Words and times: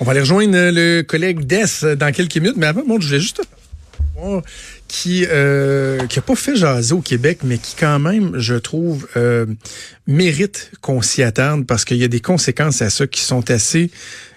On 0.00 0.04
va 0.04 0.10
aller 0.12 0.20
rejoindre 0.20 0.52
le 0.52 1.02
collègue 1.02 1.46
Dess 1.46 1.84
dans 1.84 2.12
quelques 2.12 2.36
minutes, 2.36 2.56
mais 2.56 2.66
avant, 2.66 2.82
bon, 2.86 3.00
je 3.00 3.06
voulais 3.06 3.20
juste 3.20 3.42
voir 4.14 4.42
qui 4.88 5.26
euh, 5.28 6.06
qui 6.06 6.18
a 6.18 6.22
pas 6.22 6.36
fait 6.36 6.54
jaser 6.54 6.94
au 6.94 7.00
Québec, 7.00 7.38
mais 7.42 7.58
qui 7.58 7.74
quand 7.78 7.98
même, 7.98 8.38
je 8.38 8.54
trouve, 8.54 9.08
euh, 9.16 9.46
mérite 10.06 10.70
qu'on 10.80 11.02
s'y 11.02 11.22
attarde 11.22 11.66
parce 11.66 11.84
qu'il 11.84 11.96
y 11.96 12.04
a 12.04 12.08
des 12.08 12.20
conséquences 12.20 12.82
à 12.82 12.90
ça 12.90 13.06
qui 13.06 13.20
sont 13.20 13.50
assez 13.50 13.90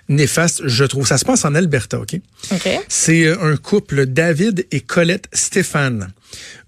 néfastes, 0.10 0.62
je 0.66 0.84
trouve. 0.84 1.08
Ça 1.08 1.18
se 1.18 1.26
passe 1.26 1.46
en 1.46 1.56
Alberta, 1.56 2.00
OK? 2.00 2.16
OK. 2.52 2.70
C'est 2.88 3.26
euh, 3.26 3.38
un 3.42 3.56
couple, 3.58 4.08
David 4.08 4.66
et 4.72 4.82
Colette 4.82 5.28
Stéphane. 5.32 6.12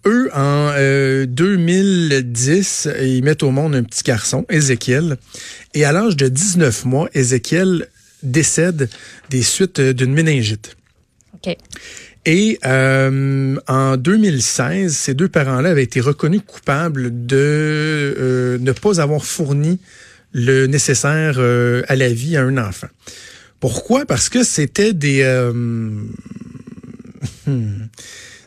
Eux, 0.05 0.30
en 0.34 0.71
euh, 0.76 1.26
2010, 1.26 2.89
ils 3.02 3.23
mettent 3.23 3.44
au 3.44 3.52
monde 3.52 3.76
un 3.76 3.84
petit 3.84 4.04
garçon, 4.04 4.46
Ézéchiel. 4.50 5.18
Et 5.73 5.86
à 5.86 5.92
l'âge 5.92 6.16
de 6.16 6.28
19 6.28 6.86
mois, 6.86 7.10
Ézéchiel 7.14 7.88
décède 8.24 8.90
des 9.30 9.42
suites 9.42 9.80
euh, 9.80 9.94
d'une 9.94 10.14
méningite. 10.14 10.75
OK. 11.34 11.56
Et 12.25 12.60
euh, 12.66 13.56
en 13.68 13.98
2016, 13.98 14.96
ces 14.96 15.14
deux 15.16 15.28
parents-là 15.28 15.71
avaient 15.71 15.84
été 15.84 16.00
reconnus 16.02 16.42
coupables 16.46 17.26
de 17.26 17.36
euh, 17.36 18.57
ne 18.60 18.71
pas 18.74 19.02
avoir 19.02 19.26
fourni 19.26 19.79
le 20.32 20.68
nécessaire 20.68 21.36
euh, 21.39 21.82
à 21.88 21.96
la 21.96 22.10
vie 22.10 22.38
à 22.38 22.43
un 22.43 22.57
enfant. 22.57 22.88
Pourquoi? 23.60 24.06
Parce 24.06 24.29
que 24.29 24.43
c'était 24.43 24.93
des... 24.93 25.24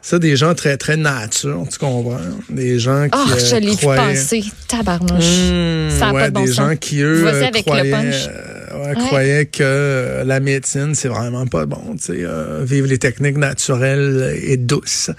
ça, 0.02 0.18
des 0.18 0.37
gens 0.37 0.54
très, 0.54 0.77
très 0.77 0.96
nature, 0.96 1.65
tu 1.70 1.79
comprends? 1.79 2.18
Des 2.51 2.79
gens 2.79 3.09
qui 3.09 3.18
Oh, 3.18 3.38
je 3.38 3.56
l'ai 3.56 3.74
vu 3.74 3.87
passer. 3.87 4.45
Tabarnouche. 4.68 5.24
Mmh, 5.24 5.91
Ça 5.98 6.09
a 6.09 6.12
ouais, 6.12 6.20
pas 6.20 6.29
de 6.29 6.34
bon 6.34 6.41
des 6.43 6.46
sens. 6.52 6.56
gens 6.56 6.77
qui, 6.77 7.01
eux, 7.01 7.23
Vas-y 7.23 7.45
avec 7.45 7.65
le 7.66 7.73
croyaient, 7.73 7.91
punch. 7.91 8.29
Euh, 8.74 8.88
ouais, 8.88 8.95
croyaient 8.95 9.46
que 9.46 9.62
euh, 9.62 10.24
la 10.24 10.41
médecine, 10.41 10.95
c'est 10.95 11.09
vraiment 11.09 11.46
pas 11.46 11.66
bon. 11.66 11.96
Tu 11.96 12.05
sais, 12.05 12.12
euh, 12.24 12.65
vivre 12.65 12.87
les 12.87 12.98
techniques 12.98 13.37
naturelles 13.38 14.38
et 14.43 14.57
douces. 14.57 15.10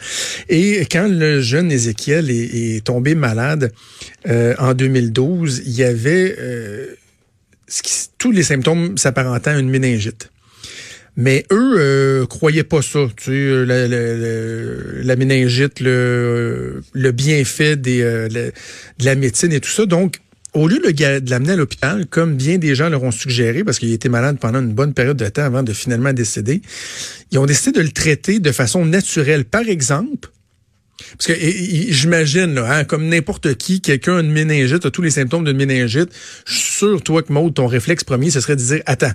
Et 0.50 0.86
quand 0.92 1.08
le 1.10 1.42
jeune 1.42 1.72
Ézéchiel 1.72 2.30
est, 2.30 2.76
est 2.76 2.84
tombé 2.86 3.16
malade 3.16 3.72
euh, 4.28 4.54
en 4.60 4.74
2012, 4.74 5.64
il 5.66 5.74
y 5.74 5.84
avait 5.84 6.36
euh, 6.40 6.88
ce 7.68 7.82
qui- 7.82 8.10
tous 8.18 8.32
les 8.32 8.44
symptômes 8.44 8.98
s'apparentant 8.98 9.52
à 9.52 9.60
une 9.60 9.70
méningite. 9.70 10.30
Mais 11.18 11.46
eux 11.50 11.76
euh, 11.78 12.26
croyaient 12.26 12.66
pas 12.66 12.82
ça. 12.82 13.08
Tu 13.16 13.24
sais, 13.24 13.32
euh, 13.32 13.64
la, 13.64 13.88
la, 13.88 14.16
la- 14.18 15.04
la 15.04 15.16
méningite, 15.16 15.80
le, 15.80 16.82
le 16.92 17.12
bienfait 17.14 17.78
des, 17.78 18.02
euh, 18.02 18.28
la- 18.30 18.48
de 18.50 19.06
la 19.06 19.16
médecine 19.16 19.54
et 19.54 19.62
tout 19.62 19.70
ça. 19.70 19.86
Donc, 19.86 20.18
au 20.56 20.68
lieu 20.68 20.80
de, 20.80 21.20
de 21.20 21.30
l'amener 21.30 21.52
à 21.52 21.56
l'hôpital, 21.58 22.08
comme 22.08 22.36
bien 22.36 22.58
des 22.58 22.76
gens 22.76 22.90
leur 22.90 23.04
ont 23.04 23.12
suggéré, 23.12 23.64
parce 23.64 23.78
qu'il 23.78 23.92
était 23.92 24.10
malade 24.10 24.38
pendant 24.40 24.62
une 24.62 24.74
bonne 24.74 24.94
période 24.94 25.18
de 25.18 25.28
temps 25.28 25.44
avant 25.44 25.64
de 25.64 25.74
finalement 25.74 26.14
décéder, 26.14 26.62
ils 27.32 27.38
ont 27.38 27.46
décidé 27.46 27.74
de 27.74 27.82
le 27.82 27.92
traiter 27.92 28.40
de 28.40 28.52
façon 28.52 28.86
naturelle. 28.86 29.44
Par 29.44 29.68
exemple, 29.68 30.30
parce 31.18 31.28
que 31.28 31.34
j'imagine, 31.90 32.58
hein, 32.58 32.86
comme 32.86 33.08
n'importe 33.10 33.56
qui, 33.56 33.82
quelqu'un 33.82 34.18
a 34.18 34.22
une 34.22 34.32
méningite, 34.32 34.86
a 34.86 34.92
tous 34.92 35.02
les 35.02 35.12
symptômes 35.12 35.44
d'une 35.44 35.58
méningite, 35.58 36.10
je 36.46 36.54
suis 36.54 36.78
sûr, 36.78 37.02
toi, 37.02 37.22
que 37.22 37.34
Maud, 37.34 37.54
ton 37.54 37.68
réflexe 37.68 38.06
premier, 38.06 38.32
ce 38.32 38.40
serait 38.40 38.56
de 38.56 38.62
dire, 38.62 38.82
attends, 38.86 39.12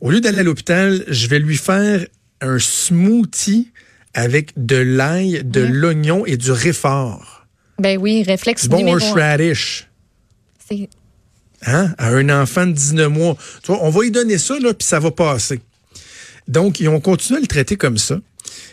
au 0.00 0.10
lieu 0.10 0.22
d'aller 0.22 0.38
à 0.38 0.42
l'hôpital, 0.42 1.04
je 1.06 1.26
vais 1.26 1.38
lui 1.38 1.58
faire 1.58 2.06
un 2.40 2.58
smoothie 2.58 3.70
avec 4.14 4.52
de 4.56 4.76
l'ail, 4.76 5.42
de 5.44 5.60
l'oignon 5.60 6.24
et 6.24 6.38
du 6.38 6.50
réfort. 6.50 7.46
Ben 7.78 7.98
oui, 8.00 8.22
réflexe 8.22 8.64
Du 8.64 8.68
bon 8.70 8.86
un. 8.86 8.94
horseradish. 8.94 9.86
Hein? 11.66 11.94
À 11.98 12.08
un 12.08 12.28
enfant 12.42 12.66
de 12.66 12.72
19 12.72 13.08
mois. 13.10 13.36
On 13.68 13.90
va 13.90 14.02
lui 14.02 14.10
donner 14.10 14.38
ça, 14.38 14.56
puis 14.60 14.86
ça 14.86 14.98
va 14.98 15.10
passer. 15.10 15.60
Donc, 16.48 16.80
ils 16.80 16.88
ont 16.88 17.00
continué 17.00 17.38
à 17.38 17.40
le 17.40 17.46
traiter 17.46 17.76
comme 17.76 17.98
ça. 17.98 18.20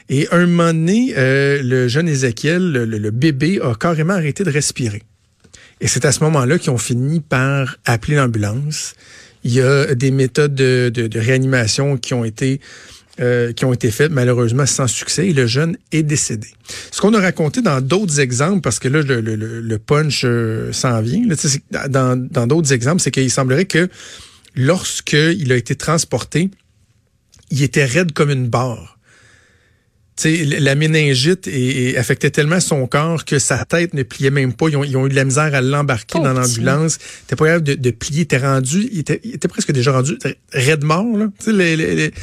Et 0.10 0.28
un 0.32 0.48
moment 0.48 0.74
donné, 0.74 1.14
euh, 1.18 1.62
le 1.62 1.88
jeune 1.88 2.10
Ézéchiel, 2.10 2.72
le, 2.72 3.12
bébé, 3.12 3.60
a 3.62 3.76
carrément 3.76 4.14
arrêté 4.14 4.44
de 4.44 4.50
respirer. 4.50 5.04
Et 5.82 5.88
c'est 5.88 6.04
à 6.06 6.12
ce 6.12 6.24
moment-là 6.24 6.58
qu'ils 6.58 6.72
ont 6.72 6.78
fini 6.80 7.20
par 7.20 7.78
appeler 7.86 8.16
l'ambulance. 8.16 8.96
Il 9.44 9.54
y 9.54 9.62
a 9.62 9.94
des 9.96 10.12
méthodes 10.12 10.56
de, 10.56 10.92
de- 10.94 11.08
de 11.08 11.20
réanimation 11.20 11.96
qui 11.98 12.14
ont 12.14 12.26
été 12.26 12.60
euh, 13.20 13.52
qui 13.54 13.66
ont 13.66 13.74
été 13.74 13.92
faites, 13.92 14.12
malheureusement 14.12 14.66
sans 14.66 14.88
succès, 14.88 15.28
et 15.28 15.34
le 15.34 15.48
jeune 15.48 15.78
est 15.92 16.04
décédé. 16.04 16.48
Ce 16.92 17.02
qu'on 17.02 17.14
a 17.14 17.20
raconté 17.20 17.62
dans 17.62 17.82
d'autres 17.82 18.20
exemples, 18.20 18.62
parce 18.62 18.80
que 18.80 18.88
là, 18.88 19.02
le, 19.02 19.78
punch 19.78 20.24
euh, 20.26 20.72
s'en 20.72 21.02
vient, 21.02 21.24
dans 21.90 22.48
d'autres 22.48 22.74
exemples, 22.74 23.02
c'est 23.02 23.12
qu'il 23.12 23.32
semblerait 23.32 23.66
que 23.66 23.90
lorsqu'il 24.56 25.52
a 25.52 25.56
été 25.56 25.76
transporté, 25.76 26.50
il 27.52 27.64
était 27.64 27.86
raide 27.86 28.14
comme 28.14 28.30
une 28.30 28.48
barre. 28.48 28.99
La 30.26 30.76
méningite 30.76 31.48
est- 31.48 31.52
est- 31.92 31.98
affectait 31.98 32.30
tellement 32.30 32.60
son 32.60 32.86
corps 32.88 33.24
que 33.26 33.40
sa 33.40 33.64
tête 33.66 33.94
ne 33.94 34.04
pliait 34.04 34.32
même 34.32 34.54
pas. 34.54 34.68
Ils 34.70 34.76
ont, 34.78 34.84
ils 34.84 34.98
ont 34.98 35.06
eu 35.06 35.10
de 35.10 35.16
la 35.16 35.24
misère 35.24 35.54
à 35.56 35.62
l'embarquer 35.62 36.20
dans 36.20 36.34
l'ambulance. 36.34 36.98
Était 37.26 37.36
pas 37.36 37.46
capable 37.46 37.64
de, 37.64 37.74
de 37.76 37.92
plier. 37.92 38.22
Était 38.22 38.38
rendu, 38.38 38.90
il 38.92 39.00
était, 39.00 39.22
il 39.24 39.36
était 39.36 39.48
presque 39.48 39.72
déjà 39.72 39.92
rendu 39.94 40.18
raide 40.52 40.84
mort, 40.84 41.06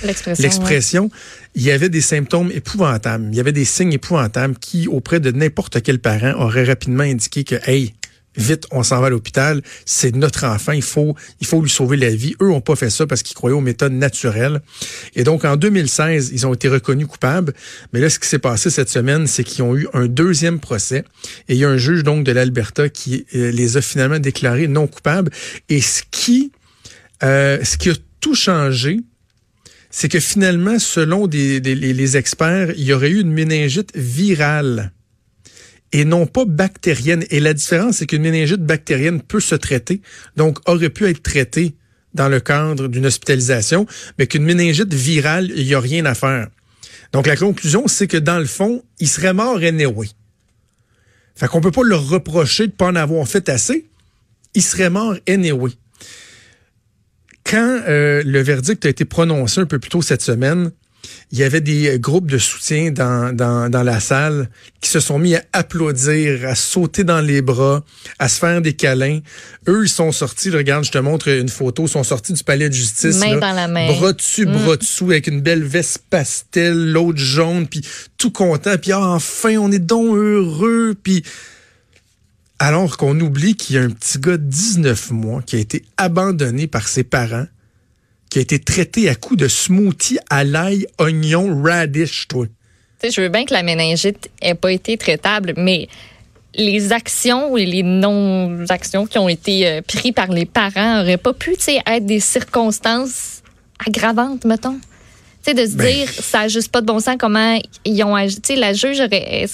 L'expression. 0.05 0.43
l'expression, 0.43 1.11
il 1.55 1.63
y 1.63 1.71
avait 1.71 1.89
des 1.89 2.01
symptômes 2.01 2.51
épouvantables. 2.53 3.29
Il 3.31 3.37
y 3.37 3.41
avait 3.41 3.53
des 3.53 3.65
signes 3.65 3.93
épouvantables 3.93 4.57
qui, 4.59 4.89
auprès 4.89 5.21
de 5.21 5.31
n'importe 5.31 5.83
quel 5.83 5.99
parent, 5.99 6.33
auraient 6.39 6.65
rapidement 6.65 7.05
indiqué 7.05 7.45
que, 7.45 7.55
hey, 7.67 7.95
vite, 8.37 8.67
on 8.71 8.83
s'en 8.83 9.01
va 9.01 9.07
à 9.07 9.11
l'hôpital, 9.11 9.63
c'est 9.85 10.15
notre 10.15 10.45
enfant, 10.45 10.73
il 10.73 10.83
faut, 10.83 11.15
il 11.41 11.47
faut 11.47 11.61
lui 11.63 11.71
sauver 11.71 11.97
la 11.97 12.11
vie. 12.11 12.35
Eux 12.41 12.51
ont 12.51 12.61
pas 12.61 12.77
fait 12.77 12.91
ça 12.91 13.07
parce 13.07 13.23
qu'ils 13.23 13.35
croyaient 13.37 13.57
aux 13.57 13.61
méthodes 13.61 13.93
naturelles. 13.93 14.61
Et 15.15 15.25
donc, 15.25 15.45
en 15.45 15.57
2016, 15.57 16.31
ils 16.33 16.47
ont 16.47 16.55
été 16.55 16.69
reconnus 16.69 17.07
coupables. 17.07 17.55
Mais 17.93 18.01
là, 18.01 18.11
ce 18.11 18.19
qui 18.19 18.29
s'est 18.29 18.39
passé 18.39 18.71
cette 18.71 18.89
semaine, 18.91 19.27
c'est 19.27 19.45
qu'ils 19.45 19.63
ont 19.65 19.77
eu 19.77 19.89
un 19.95 20.07
deuxième 20.07 20.61
procès. 20.61 21.05
Et 21.49 21.55
il 21.55 21.59
y 21.59 21.65
a 21.65 21.69
un 21.69 21.77
juge, 21.77 22.03
donc, 22.03 22.25
de 22.25 22.33
l'Alberta 22.33 22.89
qui 22.89 23.27
euh, 23.35 23.51
les 23.51 23.77
a 23.77 23.81
finalement 23.81 24.19
déclarés 24.19 24.69
non 24.69 24.87
coupables. 24.87 25.31
Et 25.69 25.81
ce 25.81 26.03
qui, 26.11 26.53
euh, 27.23 27.59
ce 27.65 27.77
qui 27.77 27.91
a 27.91 27.95
tout 28.21 28.35
changé, 28.35 29.01
c'est 29.91 30.09
que 30.09 30.21
finalement, 30.21 30.79
selon 30.79 31.27
des, 31.27 31.61
des- 31.61 31.75
les, 31.75 31.93
les 31.95 32.17
experts, 32.17 32.73
il 32.77 32.85
y 32.85 32.93
aurait 32.93 33.11
eu 33.11 33.21
une 33.21 33.33
méningite 33.33 33.91
virale 33.95 34.93
et 35.93 36.05
non 36.05 36.27
pas 36.27 36.45
bactérienne. 36.45 37.25
Et 37.31 37.41
la 37.41 37.55
différence, 37.55 37.97
c'est 37.97 38.07
qu'une 38.07 38.23
méningite 38.23 38.63
bactérienne 38.63 39.21
peut 39.21 39.41
se 39.41 39.55
traiter, 39.55 40.01
donc 40.37 40.59
aurait 40.69 40.91
pu 40.91 41.07
être 41.07 41.23
traitée 41.23 41.75
dans 42.15 42.29
le 42.29 42.41
cadre 42.41 42.89
d'une 42.89 43.07
hospitalisation, 43.07 43.87
mais 44.19 44.27
qu'une 44.27 44.45
méningite 44.45 44.93
virale, 44.93 45.51
il 45.55 45.67
n'y 45.67 45.75
a 45.75 45.81
rien 45.81 46.05
à 46.07 46.15
faire. 46.15 46.49
Donc 47.13 47.27
la 47.27 47.37
conclusion, 47.37 47.87
c'est 47.87 48.07
que 48.07 48.17
dans 48.17 48.39
le 48.39 48.47
fond, 48.47 48.83
il 48.99 49.09
serait 49.09 49.35
mort 49.35 49.59
anyway. 49.59 50.09
Fait 51.35 51.49
qu'on 51.49 51.61
peut 51.61 51.71
pas 51.71 51.85
leur 51.85 52.09
reprocher 52.09 52.67
de 52.67 52.73
pas 52.73 52.87
en 52.87 52.97
avoir 52.97 53.29
fait 53.29 53.49
assez. 53.49 53.87
Il 54.55 54.63
serait 54.63 54.91
mort 54.91 55.17
anyway. 55.29 55.71
Quand 57.45 57.81
euh, 57.87 58.23
le 58.25 58.41
verdict 58.41 58.85
a 58.87 58.89
été 58.89 59.05
prononcé 59.05 59.61
un 59.61 59.67
peu 59.67 59.79
plus 59.79 59.91
tôt 59.91 60.03
cette 60.03 60.23
semaine, 60.23 60.73
il 61.33 61.39
y 61.39 61.43
avait 61.43 61.61
des 61.61 61.89
euh, 61.95 61.99
groupes 61.99 62.31
de 62.31 62.39
soutien 62.39 62.91
dans, 62.91 63.35
dans, 63.35 63.71
dans 63.71 63.83
la 63.83 64.01
salle 64.01 64.49
qui 64.81 64.91
se 64.91 65.01
sont 65.01 65.19
mis 65.19 65.35
à 65.35 65.43
applaudir, 65.53 66.47
à 66.49 66.55
sauter 66.55 67.05
dans 67.05 67.21
les 67.21 67.43
bras, 67.43 67.85
à 68.19 68.29
se 68.29 68.39
faire 68.39 68.61
des 68.63 68.75
câlins. 68.75 69.21
Eux, 69.69 69.85
ils 69.85 69.89
sont 69.89 70.13
sortis, 70.13 70.51
là, 70.51 70.59
regarde, 70.59 70.85
je 70.85 70.93
te 70.93 70.99
montre 70.99 71.29
une 71.29 71.49
photo, 71.49 71.85
ils 71.87 71.89
sont 71.89 72.05
sortis 72.05 72.33
du 72.33 72.45
palais 72.45 72.69
de 72.69 72.75
justice. 72.75 73.19
Main 73.19 73.35
là, 73.35 73.41
dans 73.41 73.53
la 73.53 73.69
main. 73.69 73.93
Bras 73.93 74.13
dessus, 74.13 74.47
Mm. 74.47 74.53
bras 74.53 74.77
dessous, 74.77 75.11
avec 75.11 75.27
une 75.27 75.41
belle 75.41 75.65
veste 75.65 75.99
pastel, 76.11 76.93
l'autre 76.93 77.19
jaune, 77.19 77.67
puis 77.67 77.83
tout 78.19 78.31
content. 78.31 78.77
Puis 78.81 78.93
ah, 78.93 79.01
enfin, 79.09 79.57
on 79.59 79.71
est 79.73 79.79
donc 79.79 80.17
heureux. 80.17 80.95
Puis 81.03 81.23
alors 82.59 82.97
qu'on 82.97 83.19
oublie 83.21 83.55
qu'il 83.55 83.77
y 83.77 83.79
a 83.79 83.83
un 83.83 83.91
petit 83.91 84.19
gars 84.19 84.37
de 84.39 84.45
19 84.45 85.11
mois 85.11 85.43
qui 85.43 85.57
a 85.57 85.59
été 85.59 85.85
abandonné 85.97 86.67
par 86.67 86.89
ses 86.89 87.05
parents, 87.05 87.47
qui 88.37 88.41
a 88.41 88.43
été 88.43 88.59
traité 88.59 89.09
à 89.09 89.15
coups 89.15 89.41
de 89.41 89.49
smoothie 89.49 90.19
à 90.29 90.45
l'ail, 90.45 90.87
oignon, 90.99 91.63
radish, 91.63 92.29
toi. 92.29 92.45
Tu 92.45 92.53
sais, 93.01 93.11
je 93.11 93.23
veux 93.23 93.31
bien 93.31 93.47
que 93.47 93.55
la 93.55 93.63
méningite 93.63 94.29
ait 94.43 94.55
pas 94.55 94.73
été 94.73 94.99
traitable, 94.99 95.55
mais 95.57 95.89
les 96.55 96.93
actions 96.93 97.57
et 97.57 97.65
les 97.65 97.83
non-actions 97.83 99.07
qui 99.07 99.19
ont 99.19 99.31
été 99.31 99.67
euh, 99.67 99.81
prises 99.81 100.13
par 100.13 100.31
les 100.31 100.45
parents 100.45 101.01
auraient 101.01 101.17
pas 101.17 101.33
pu, 101.33 101.57
être 101.67 102.05
des 102.05 102.21
circonstances 102.21 103.43
aggravantes, 103.87 104.45
mettons. 104.45 104.81
De 105.47 105.65
se 105.65 105.75
Ben. 105.75 105.87
dire, 105.87 106.11
ça 106.11 106.41
n'a 106.41 106.49
juste 106.49 106.71
pas 106.71 106.83
de 106.83 106.87
bon 106.87 107.01
sens 107.01 107.17
comment 107.19 107.59
ils 107.87 108.05
ont 108.05 108.15
agi. 108.15 108.37
La 108.55 108.75
juge 108.75 109.01
aurait. 109.01 109.47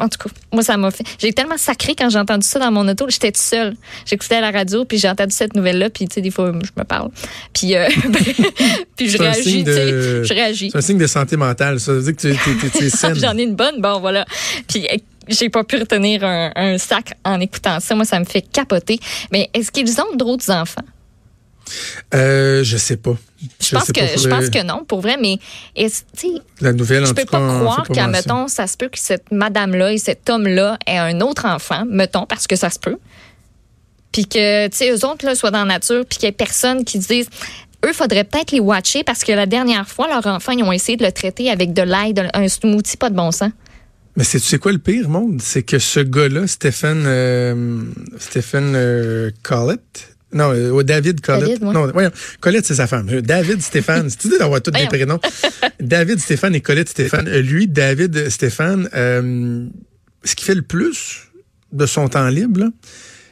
En 0.00 0.08
tout 0.08 0.18
cas, 0.18 0.30
moi, 0.52 0.62
ça 0.62 0.76
m'a 0.76 0.90
fait. 0.90 1.04
J'ai 1.18 1.32
tellement 1.32 1.56
sacré 1.58 1.94
quand 1.94 2.08
j'ai 2.10 2.18
entendu 2.18 2.46
ça 2.46 2.58
dans 2.58 2.72
mon 2.72 2.86
auto. 2.88 3.06
J'étais 3.08 3.30
toute 3.32 3.42
seule. 3.42 3.76
J'écoutais 4.06 4.36
à 4.36 4.40
la 4.40 4.50
radio, 4.50 4.84
puis 4.84 4.98
j'ai 4.98 5.08
entendu 5.08 5.34
cette 5.34 5.54
nouvelle-là, 5.54 5.90
puis 5.90 6.08
tu 6.08 6.14
sais, 6.14 6.20
des 6.20 6.30
fois, 6.30 6.52
je 6.52 6.70
me 6.76 6.84
parle. 6.84 7.10
Puis, 7.52 7.74
euh, 7.76 7.86
puis 8.96 9.08
je 9.08 9.18
réagis, 9.18 9.64
de- 9.64 10.22
Je 10.24 10.34
réagis. 10.34 10.70
C'est 10.72 10.78
un 10.78 10.82
signe 10.82 10.98
de 10.98 11.06
santé 11.06 11.36
mentale, 11.36 11.78
ça 11.80 11.92
veut 11.92 12.02
dire 12.02 12.16
que 12.16 12.78
tu, 12.78 12.84
es 12.84 12.90
saine. 12.90 13.14
J'en 13.20 13.36
ai 13.36 13.42
une 13.42 13.54
bonne, 13.54 13.80
bon 13.80 14.00
voilà. 14.00 14.24
Puis 14.68 14.86
euh, 14.86 14.96
j'ai 15.28 15.48
pas 15.48 15.64
pu 15.64 15.76
retenir 15.76 16.24
un, 16.24 16.50
un 16.56 16.78
sac 16.78 17.12
en 17.24 17.40
écoutant 17.40 17.78
ça. 17.80 17.94
Moi, 17.94 18.04
ça 18.04 18.18
me 18.18 18.24
fait 18.24 18.42
capoter. 18.42 18.98
Mais 19.32 19.50
est-ce 19.54 19.70
qu'ils 19.70 20.00
ont 20.00 20.16
d'autres 20.16 20.50
enfants? 20.50 20.82
Euh, 22.14 22.64
je 22.64 22.76
sais 22.76 22.96
pas. 22.96 23.16
Je, 23.60 23.74
pense 23.74 23.90
que 23.90 24.00
je 24.00 24.28
pense 24.28 24.50
que 24.50 24.62
non, 24.62 24.84
pour 24.84 25.00
vrai, 25.00 25.16
mais 25.20 25.38
la 26.60 26.72
nouvelle. 26.72 27.06
Je 27.06 27.12
peux 27.12 27.24
pas 27.24 27.58
croire 27.58 27.88
qu'à 27.88 28.06
mettons, 28.06 28.48
ça 28.48 28.66
se 28.66 28.76
peut 28.76 28.88
que 28.88 28.98
cette 28.98 29.32
madame-là 29.32 29.92
et 29.92 29.98
cet 29.98 30.28
homme-là 30.28 30.78
aient 30.86 30.98
un 30.98 31.20
autre 31.20 31.46
enfant, 31.46 31.84
mettons, 31.88 32.26
parce 32.26 32.46
que 32.46 32.56
ça 32.56 32.70
se 32.70 32.78
peut. 32.78 32.98
Puis 34.12 34.26
que, 34.26 34.68
tu 34.68 34.76
sais, 34.76 34.90
eux 34.90 35.06
autres 35.06 35.24
là 35.24 35.34
soient 35.34 35.52
dans 35.52 35.64
la 35.64 35.74
nature, 35.74 36.04
puis 36.04 36.18
qu'il 36.18 36.26
y 36.26 36.28
ait 36.28 36.32
personne 36.32 36.84
qui 36.84 36.98
dise 36.98 37.28
eux, 37.86 37.92
faudrait 37.92 38.24
peut-être 38.24 38.52
les 38.52 38.60
watcher 38.60 39.04
parce 39.04 39.24
que 39.24 39.32
la 39.32 39.46
dernière 39.46 39.88
fois, 39.88 40.08
leurs 40.08 40.26
enfants, 40.26 40.52
ils 40.52 40.62
ont 40.64 40.72
essayé 40.72 40.96
de 40.96 41.04
le 41.04 41.12
traiter 41.12 41.50
avec 41.50 41.72
de 41.72 41.82
l'ail, 41.82 42.14
un 42.34 42.48
smoothie 42.48 42.96
pas 42.96 43.10
de 43.10 43.16
bon 43.16 43.30
sens. 43.30 43.50
Mais 44.16 44.24
c'est 44.24 44.40
tu 44.40 44.46
sais 44.46 44.58
quoi 44.58 44.72
le 44.72 44.78
pire, 44.78 45.08
monde? 45.08 45.40
C'est 45.40 45.62
que 45.62 45.78
ce 45.78 46.00
gars-là, 46.00 46.46
Stephen, 46.46 47.04
euh, 47.06 47.84
Stephen 48.18 48.72
euh, 48.74 49.30
Collett, 49.42 50.09
non, 50.32 50.52
euh, 50.52 50.82
David 50.82 51.20
Collett. 51.20 51.60
Non, 51.60 51.90
voyons, 51.92 52.10
Collett, 52.40 52.64
c'est 52.64 52.76
sa 52.76 52.86
femme. 52.86 53.06
David 53.20 53.62
Stéphane. 53.62 54.08
c'est 54.18 54.38
d'avoir 54.38 54.62
tous 54.62 54.70
des 54.70 54.86
prénoms? 54.86 55.20
David 55.80 56.20
Stéphane 56.20 56.54
et 56.54 56.60
Colette 56.60 56.88
Stéphane. 56.88 57.28
Lui, 57.28 57.66
David 57.66 58.30
Stéphane, 58.30 58.88
ce 60.24 60.34
qui 60.34 60.44
fait 60.44 60.54
le 60.54 60.62
plus 60.62 61.28
de 61.72 61.86
son 61.86 62.08
temps 62.08 62.28
libre, 62.28 62.70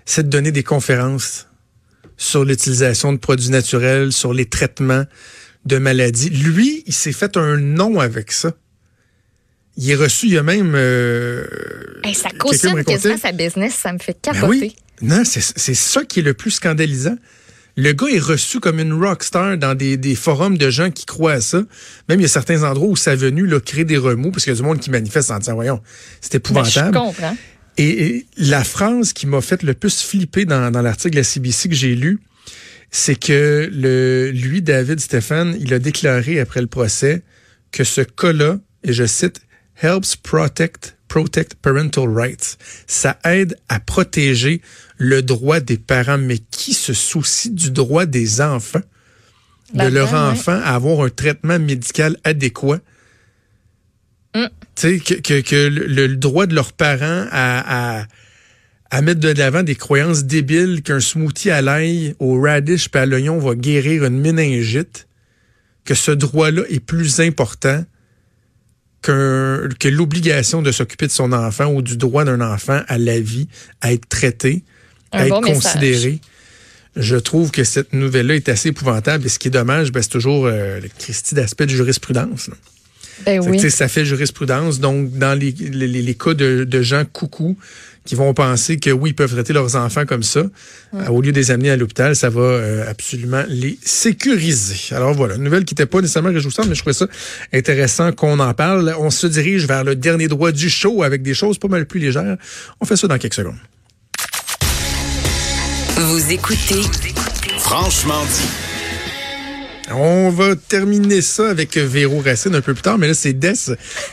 c'est 0.04 0.24
de 0.24 0.28
donner 0.28 0.52
des 0.52 0.62
conférences 0.62 1.48
sur 2.16 2.44
l'utilisation 2.44 3.12
de 3.12 3.18
produits 3.18 3.50
naturels, 3.50 4.12
sur 4.12 4.34
les 4.34 4.46
traitements 4.46 5.04
de 5.64 5.78
maladies. 5.78 6.30
Lui, 6.30 6.82
il 6.86 6.92
s'est 6.92 7.12
fait 7.12 7.36
un 7.36 7.56
nom 7.56 8.00
avec 8.00 8.32
ça. 8.32 8.52
Il 9.76 9.88
est 9.88 9.94
reçu, 9.94 10.26
il 10.26 10.32
y 10.32 10.38
a 10.38 10.42
même... 10.42 10.72
Euh, 10.74 11.44
ça 12.12 12.30
cautionne 12.36 12.82
quasiment 12.82 13.16
sa 13.16 13.30
business, 13.30 13.74
ça 13.74 13.92
me 13.92 13.98
fait 13.98 14.18
ben 14.24 14.32
capoter. 14.32 14.74
Non, 15.02 15.22
c'est 15.24 15.74
ça 15.74 16.04
qui 16.04 16.20
est 16.20 16.22
le 16.22 16.34
plus 16.34 16.52
scandalisant. 16.52 17.16
Le 17.76 17.92
gars 17.92 18.08
est 18.08 18.18
reçu 18.18 18.58
comme 18.58 18.80
une 18.80 18.92
rockstar 18.92 19.56
dans 19.56 19.76
des, 19.76 19.96
des, 19.96 20.16
forums 20.16 20.58
de 20.58 20.68
gens 20.68 20.90
qui 20.90 21.06
croient 21.06 21.34
à 21.34 21.40
ça. 21.40 21.62
Même 22.08 22.18
il 22.18 22.22
y 22.22 22.24
a 22.24 22.28
certains 22.28 22.64
endroits 22.64 22.88
où 22.88 22.96
sa 22.96 23.14
venue 23.14 23.46
là, 23.46 23.60
crée 23.60 23.84
des 23.84 23.96
remous 23.96 24.32
parce 24.32 24.42
qu'il 24.42 24.52
y 24.52 24.56
a 24.56 24.58
du 24.58 24.64
monde 24.64 24.80
qui 24.80 24.90
manifeste 24.90 25.30
en 25.30 25.38
disant, 25.38 25.54
voyons, 25.54 25.80
c'est 26.20 26.32
ben, 26.32 26.38
épouvantable. 26.38 26.94
je 26.94 26.98
comprends. 26.98 27.36
Et, 27.76 28.26
la 28.36 28.64
phrase 28.64 29.12
qui 29.12 29.28
m'a 29.28 29.40
fait 29.40 29.62
le 29.62 29.74
plus 29.74 30.02
flipper 30.02 30.44
dans, 30.44 30.72
dans 30.72 30.82
l'article 30.82 31.14
de 31.14 31.20
la 31.20 31.24
CBC 31.24 31.68
que 31.68 31.76
j'ai 31.76 31.94
lu, 31.94 32.18
c'est 32.90 33.14
que 33.14 33.70
le, 33.72 34.30
lui, 34.30 34.62
David 34.62 34.98
Stéphane, 34.98 35.56
il 35.60 35.72
a 35.72 35.78
déclaré 35.78 36.40
après 36.40 36.60
le 36.60 36.66
procès 36.66 37.22
que 37.70 37.84
ce 37.84 38.00
cas-là, 38.00 38.58
et 38.82 38.92
je 38.92 39.06
cite, 39.06 39.40
helps 39.82 40.16
protect, 40.16 40.96
protect 41.06 41.54
parental 41.54 42.08
rights. 42.08 42.58
Ça 42.86 43.18
aide 43.24 43.56
à 43.68 43.78
protéger 43.78 44.62
le 44.98 45.22
droit 45.22 45.60
des 45.60 45.78
parents. 45.78 46.18
Mais 46.18 46.38
qui 46.38 46.74
se 46.74 46.92
soucie 46.92 47.50
du 47.50 47.70
droit 47.70 48.06
des 48.06 48.40
enfants, 48.40 48.82
de 49.74 49.86
leur 49.86 50.14
enfant, 50.14 50.60
à 50.62 50.74
avoir 50.74 51.00
un 51.00 51.08
traitement 51.08 51.58
médical 51.58 52.16
adéquat? 52.24 52.80
Mm. 54.34 54.44
Tu 54.74 54.98
sais, 54.98 54.98
que, 55.00 55.40
que, 55.40 55.68
le, 55.68 56.16
droit 56.16 56.46
de 56.46 56.54
leurs 56.54 56.72
parents 56.72 57.26
à, 57.30 58.06
à, 58.90 59.02
mettre 59.02 59.20
de 59.20 59.30
l'avant 59.30 59.62
des 59.62 59.74
croyances 59.74 60.24
débiles 60.24 60.82
qu'un 60.82 61.00
smoothie 61.00 61.50
à 61.50 61.62
l'ail, 61.62 62.14
au 62.18 62.40
radish 62.40 62.88
et 62.94 62.98
à 62.98 63.06
l'oignon 63.06 63.38
va 63.38 63.54
guérir 63.54 64.04
une 64.04 64.20
méningite, 64.20 65.08
que 65.84 65.94
ce 65.94 66.10
droit-là 66.10 66.62
est 66.68 66.80
plus 66.80 67.20
important 67.20 67.84
que, 69.02 69.68
que 69.78 69.88
l'obligation 69.88 70.62
de 70.62 70.72
s'occuper 70.72 71.06
de 71.06 71.12
son 71.12 71.32
enfant 71.32 71.66
ou 71.66 71.82
du 71.82 71.96
droit 71.96 72.24
d'un 72.24 72.40
enfant 72.40 72.82
à 72.88 72.98
la 72.98 73.20
vie, 73.20 73.48
à 73.80 73.92
être 73.92 74.08
traité, 74.08 74.64
à 75.12 75.26
être 75.26 75.40
considéré. 75.40 76.20
Je 76.96 77.16
trouve 77.16 77.50
que 77.50 77.64
cette 77.64 77.92
nouvelle-là 77.92 78.34
est 78.34 78.48
assez 78.48 78.70
épouvantable. 78.70 79.26
Et 79.26 79.28
ce 79.28 79.38
qui 79.38 79.48
est 79.48 79.52
dommage, 79.52 79.92
ben, 79.92 80.02
c'est 80.02 80.08
toujours 80.08 80.46
euh, 80.46 80.80
le 80.80 80.88
Christie 80.98 81.34
d'aspect 81.34 81.66
de 81.66 81.70
jurisprudence. 81.70 82.50
Ben 83.24 83.40
oui. 83.40 83.70
Ça 83.70 83.88
fait 83.88 84.04
jurisprudence. 84.04 84.80
Donc, 84.80 85.12
dans 85.12 85.38
les, 85.38 85.52
les, 85.52 86.14
cas 86.14 86.34
de, 86.34 86.64
de, 86.64 86.82
gens 86.82 87.04
coucou 87.04 87.56
qui 88.04 88.14
vont 88.14 88.32
penser 88.32 88.78
que 88.78 88.90
oui, 88.90 89.10
ils 89.10 89.14
peuvent 89.14 89.32
traiter 89.32 89.52
leurs 89.52 89.76
enfants 89.76 90.06
comme 90.06 90.22
ça, 90.22 90.40
euh, 90.94 91.06
au 91.08 91.20
lieu 91.20 91.30
de 91.30 91.36
les 91.36 91.50
amener 91.50 91.70
à 91.70 91.76
l'hôpital, 91.76 92.16
ça 92.16 92.30
va 92.30 92.40
euh, 92.40 92.90
absolument 92.90 93.44
les 93.48 93.78
sécuriser. 93.84 94.94
Alors 94.94 95.12
voilà, 95.12 95.34
une 95.34 95.42
nouvelle 95.42 95.64
qui 95.64 95.74
n'était 95.74 95.86
pas 95.86 96.00
nécessairement 96.00 96.32
réjouissante, 96.32 96.68
mais 96.68 96.74
je 96.74 96.80
trouvais 96.80 96.94
ça 96.94 97.06
intéressant 97.52 98.12
qu'on 98.12 98.38
en 98.38 98.54
parle. 98.54 98.94
On 98.98 99.10
se 99.10 99.26
dirige 99.26 99.66
vers 99.66 99.84
le 99.84 99.94
dernier 99.94 100.28
droit 100.28 100.52
du 100.52 100.70
show 100.70 101.02
avec 101.02 101.22
des 101.22 101.34
choses 101.34 101.58
pas 101.58 101.68
mal 101.68 101.84
plus 101.86 102.00
légères. 102.00 102.38
On 102.80 102.86
fait 102.86 102.96
ça 102.96 103.08
dans 103.08 103.18
quelques 103.18 103.34
secondes. 103.34 103.58
Vous 106.00 106.32
écoutez 106.32 106.82
Franchement 107.58 108.22
dit. 108.24 109.90
On 109.92 110.30
va 110.30 110.54
terminer 110.54 111.20
ça 111.22 111.50
avec 111.50 111.76
Véro 111.76 112.20
Racine 112.20 112.54
un 112.54 112.60
peu 112.60 112.72
plus 112.72 112.82
tard, 112.82 112.98
mais 112.98 113.08
là, 113.08 113.14
c'est 113.14 113.32
Des 113.32 113.54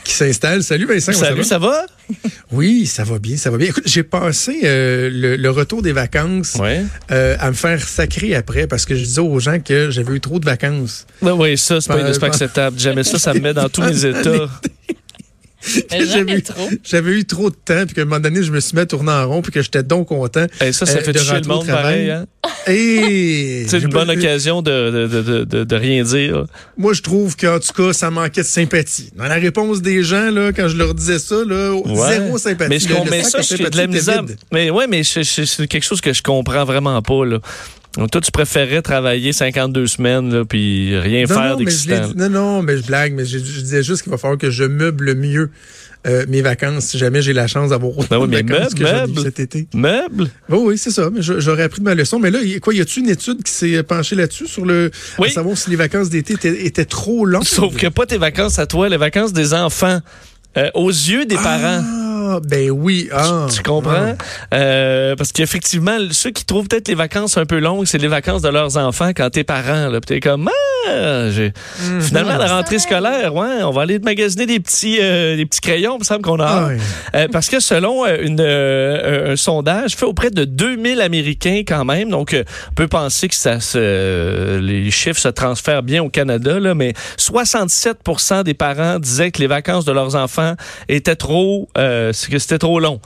qui 0.02 0.12
s'installe. 0.12 0.64
Salut 0.64 0.86
Vincent. 0.86 1.12
Salut, 1.12 1.44
ça 1.44 1.60
va? 1.60 1.86
Oui, 2.52 2.86
ça 2.86 3.04
va 3.04 3.20
bien, 3.20 3.36
ça 3.36 3.50
va 3.50 3.58
bien. 3.58 3.68
Écoute, 3.68 3.84
j'ai 3.86 4.02
passé 4.02 4.60
euh, 4.64 5.10
le, 5.12 5.50
retour 5.50 5.82
des 5.82 5.92
vacances 5.92 6.56
euh, 7.10 7.36
à 7.38 7.48
me 7.50 7.54
faire 7.54 7.86
sacrer 7.86 8.34
après 8.34 8.66
parce 8.66 8.84
que 8.84 8.94
je 8.96 9.04
disais 9.04 9.20
aux 9.20 9.38
gens 9.38 9.60
que 9.60 9.90
j'avais 9.90 10.14
eu 10.14 10.20
trop 10.20 10.40
de 10.40 10.44
vacances. 10.44 11.06
Oui, 11.22 11.32
oui, 11.32 11.58
ça, 11.58 11.80
c'est 11.80 11.88
pas, 11.88 12.18
pas 12.18 12.26
acceptable. 12.26 12.78
Jamais 12.78 13.04
ça, 13.04 13.18
ça 13.18 13.32
me 13.34 13.40
met 13.40 13.54
dans 13.54 13.68
tous 13.68 13.82
les 13.82 14.06
états. 14.06 14.48
J'avais 16.84 17.12
eu, 17.12 17.24
trop 17.24 17.50
de 17.50 17.56
temps, 17.56 17.84
puis 17.86 17.94
qu'à 17.94 18.02
un 18.02 18.04
moment 18.04 18.20
donné, 18.20 18.42
je 18.42 18.52
me 18.52 18.60
suis 18.60 18.74
mis 18.74 18.82
à 18.82 18.86
tourner 18.86 19.12
en 19.12 19.28
rond, 19.28 19.42
puis 19.42 19.52
que 19.52 19.62
j'étais 19.62 19.82
donc 19.82 20.08
content. 20.08 20.46
Et 20.60 20.72
ça, 20.72 20.86
ça 20.86 20.98
euh, 20.98 21.02
fait 21.02 21.12
de 21.12 21.18
chier 21.18 21.40
le 21.40 21.46
monde 21.46 21.66
pareil. 21.66 22.10
Hein? 22.10 22.26
C'est 22.66 23.78
une 23.78 23.90
bonne 23.90 24.10
occasion 24.10 24.62
de, 24.62 25.06
de, 25.06 25.44
de, 25.44 25.64
de, 25.64 25.76
rien 25.76 26.02
dire. 26.02 26.46
Moi, 26.76 26.94
je 26.94 27.02
trouve 27.02 27.36
qu'en 27.36 27.58
tout 27.60 27.72
cas, 27.72 27.92
ça 27.92 28.10
manquait 28.10 28.42
de 28.42 28.46
sympathie. 28.46 29.10
Dans 29.16 29.26
la 29.26 29.36
réponse 29.36 29.82
des 29.82 30.02
gens, 30.02 30.30
là, 30.30 30.52
quand 30.52 30.68
je 30.68 30.76
leur 30.76 30.94
disais 30.94 31.18
ça, 31.18 31.36
là, 31.46 31.76
zéro 32.08 32.38
sympathie. 32.38 32.70
Mais 32.70 32.78
je 32.78 32.88
comprends 32.88 33.22
ça, 33.22 33.40
je 33.40 33.56
de 33.56 33.76
la 33.76 33.86
misère. 33.86 34.24
Mais 34.52 34.70
ouais, 34.70 34.86
mais 34.86 35.02
c'est 35.04 35.66
quelque 35.68 35.84
chose 35.84 36.00
que 36.00 36.12
je 36.12 36.22
comprends 36.22 36.64
vraiment 36.64 37.00
pas. 37.02 37.24
Là. 37.24 37.38
Donc, 37.96 38.10
toi, 38.10 38.20
tu 38.20 38.30
préférais 38.30 38.82
travailler 38.82 39.32
52 39.32 39.86
semaines, 39.86 40.32
là, 40.32 40.44
puis 40.44 40.98
rien 40.98 41.26
faire 41.26 41.56
d'excitant. 41.56 42.10
Non, 42.14 42.28
non, 42.28 42.62
mais 42.62 42.76
je 42.76 42.84
blague, 42.84 43.14
mais 43.14 43.24
je, 43.24 43.38
disais 43.38 43.82
juste 43.82 44.02
qu'il 44.02 44.10
va 44.10 44.18
falloir 44.18 44.38
que 44.38 44.50
je 44.50 44.64
meuble 44.64 45.14
mieux 45.14 45.50
euh, 46.06 46.24
mes 46.28 46.42
vacances 46.42 46.86
si 46.86 46.98
jamais 46.98 47.22
j'ai 47.22 47.32
la 47.32 47.46
chance 47.46 47.70
d'avoir 47.70 47.98
autant 47.98 48.26
ben 48.26 48.42
de 48.42 48.48
vacances 48.48 48.78
meuble, 48.78 49.14
que 49.14 49.20
cet 49.22 49.40
été. 49.40 49.66
Meuble? 49.74 50.28
Oui, 50.48 50.78
c'est 50.78 50.90
ça. 50.90 51.10
Mais 51.10 51.20
j'aurais 51.22 51.64
appris 51.64 51.80
de 51.80 51.84
ma 51.84 51.94
leçon. 51.94 52.18
Mais 52.18 52.30
là, 52.30 52.38
quoi, 52.62 52.74
y 52.74 52.80
a-tu 52.80 53.00
une 53.00 53.08
étude 53.08 53.42
qui 53.42 53.50
s'est 53.50 53.82
penchée 53.82 54.14
là-dessus 54.14 54.46
sur 54.46 54.66
le 54.66 54.90
oui. 55.18 55.30
savoir 55.30 55.56
si 55.56 55.70
les 55.70 55.76
vacances 55.76 56.10
d'été 56.10 56.34
étaient, 56.64 56.84
trop 56.84 57.24
longues? 57.24 57.44
Sauf 57.44 57.76
que 57.76 57.88
pas 57.88 58.06
tes 58.06 58.18
vacances 58.18 58.58
à 58.58 58.66
toi, 58.66 58.88
les 58.88 58.98
vacances 58.98 59.32
des 59.32 59.54
enfants. 59.54 60.00
Euh, 60.56 60.70
aux 60.74 60.88
yeux 60.88 61.26
des 61.26 61.34
parents. 61.34 61.82
Ah, 62.28 62.40
ben 62.42 62.70
oui. 62.70 63.08
Ah, 63.12 63.46
tu, 63.52 63.62
comprends? 63.62 64.14
Ah. 64.50 64.54
Euh, 64.54 65.16
parce 65.16 65.32
qu'effectivement, 65.32 65.96
ceux 66.10 66.30
qui 66.30 66.44
trouvent 66.44 66.66
peut-être 66.66 66.88
les 66.88 66.94
vacances 66.94 67.36
un 67.36 67.46
peu 67.46 67.58
longues, 67.58 67.86
c'est 67.86 67.98
les 67.98 68.08
vacances 68.08 68.42
de 68.42 68.48
leurs 68.48 68.76
enfants 68.76 69.10
quand 69.16 69.30
t'es 69.30 69.44
parent. 69.44 69.88
Là, 69.88 70.00
t'es 70.00 70.20
comme, 70.20 70.50
ah, 70.88 71.28
mhm. 71.28 72.00
finalement, 72.00 72.36
la 72.36 72.46
rentrée 72.46 72.78
scolaire, 72.78 73.34
ouais, 73.34 73.62
on 73.62 73.70
va 73.70 73.82
aller 73.82 73.98
magasiner 73.98 74.46
des 74.46 74.60
petits, 74.60 74.98
euh, 75.00 75.36
des 75.36 75.46
petits 75.46 75.60
crayons, 75.60 75.96
il 75.96 76.00
me 76.00 76.04
semble 76.04 76.22
qu'on 76.22 76.40
a. 76.40 76.70
Ah, 77.12 77.28
parce 77.30 77.48
que 77.48 77.60
selon 77.60 78.04
une, 78.06 78.40
un 78.40 79.36
sondage 79.36 79.94
fait 79.94 80.06
auprès 80.06 80.30
de 80.30 80.44
2000 80.44 81.00
Américains 81.00 81.62
quand 81.66 81.84
même, 81.84 82.10
donc 82.10 82.34
on 82.70 82.74
peut 82.74 82.88
penser 82.88 83.28
que 83.28 83.34
ça 83.34 83.60
se, 83.60 84.58
les 84.58 84.90
chiffres 84.90 85.20
se 85.20 85.28
transfèrent 85.28 85.82
bien 85.82 86.02
au 86.02 86.08
Canada, 86.08 86.58
là, 86.58 86.74
mais 86.74 86.94
67% 87.18 88.42
des 88.42 88.54
parents 88.54 88.98
disaient 88.98 89.30
que 89.30 89.40
les 89.40 89.46
vacances 89.46 89.84
de 89.84 89.92
leurs 89.92 90.16
enfants 90.16 90.54
était 90.88 91.16
trop, 91.16 91.68
euh, 91.78 92.12
que 92.24 92.38
c'était 92.38 92.58
trop 92.58 92.80
long. 92.80 93.00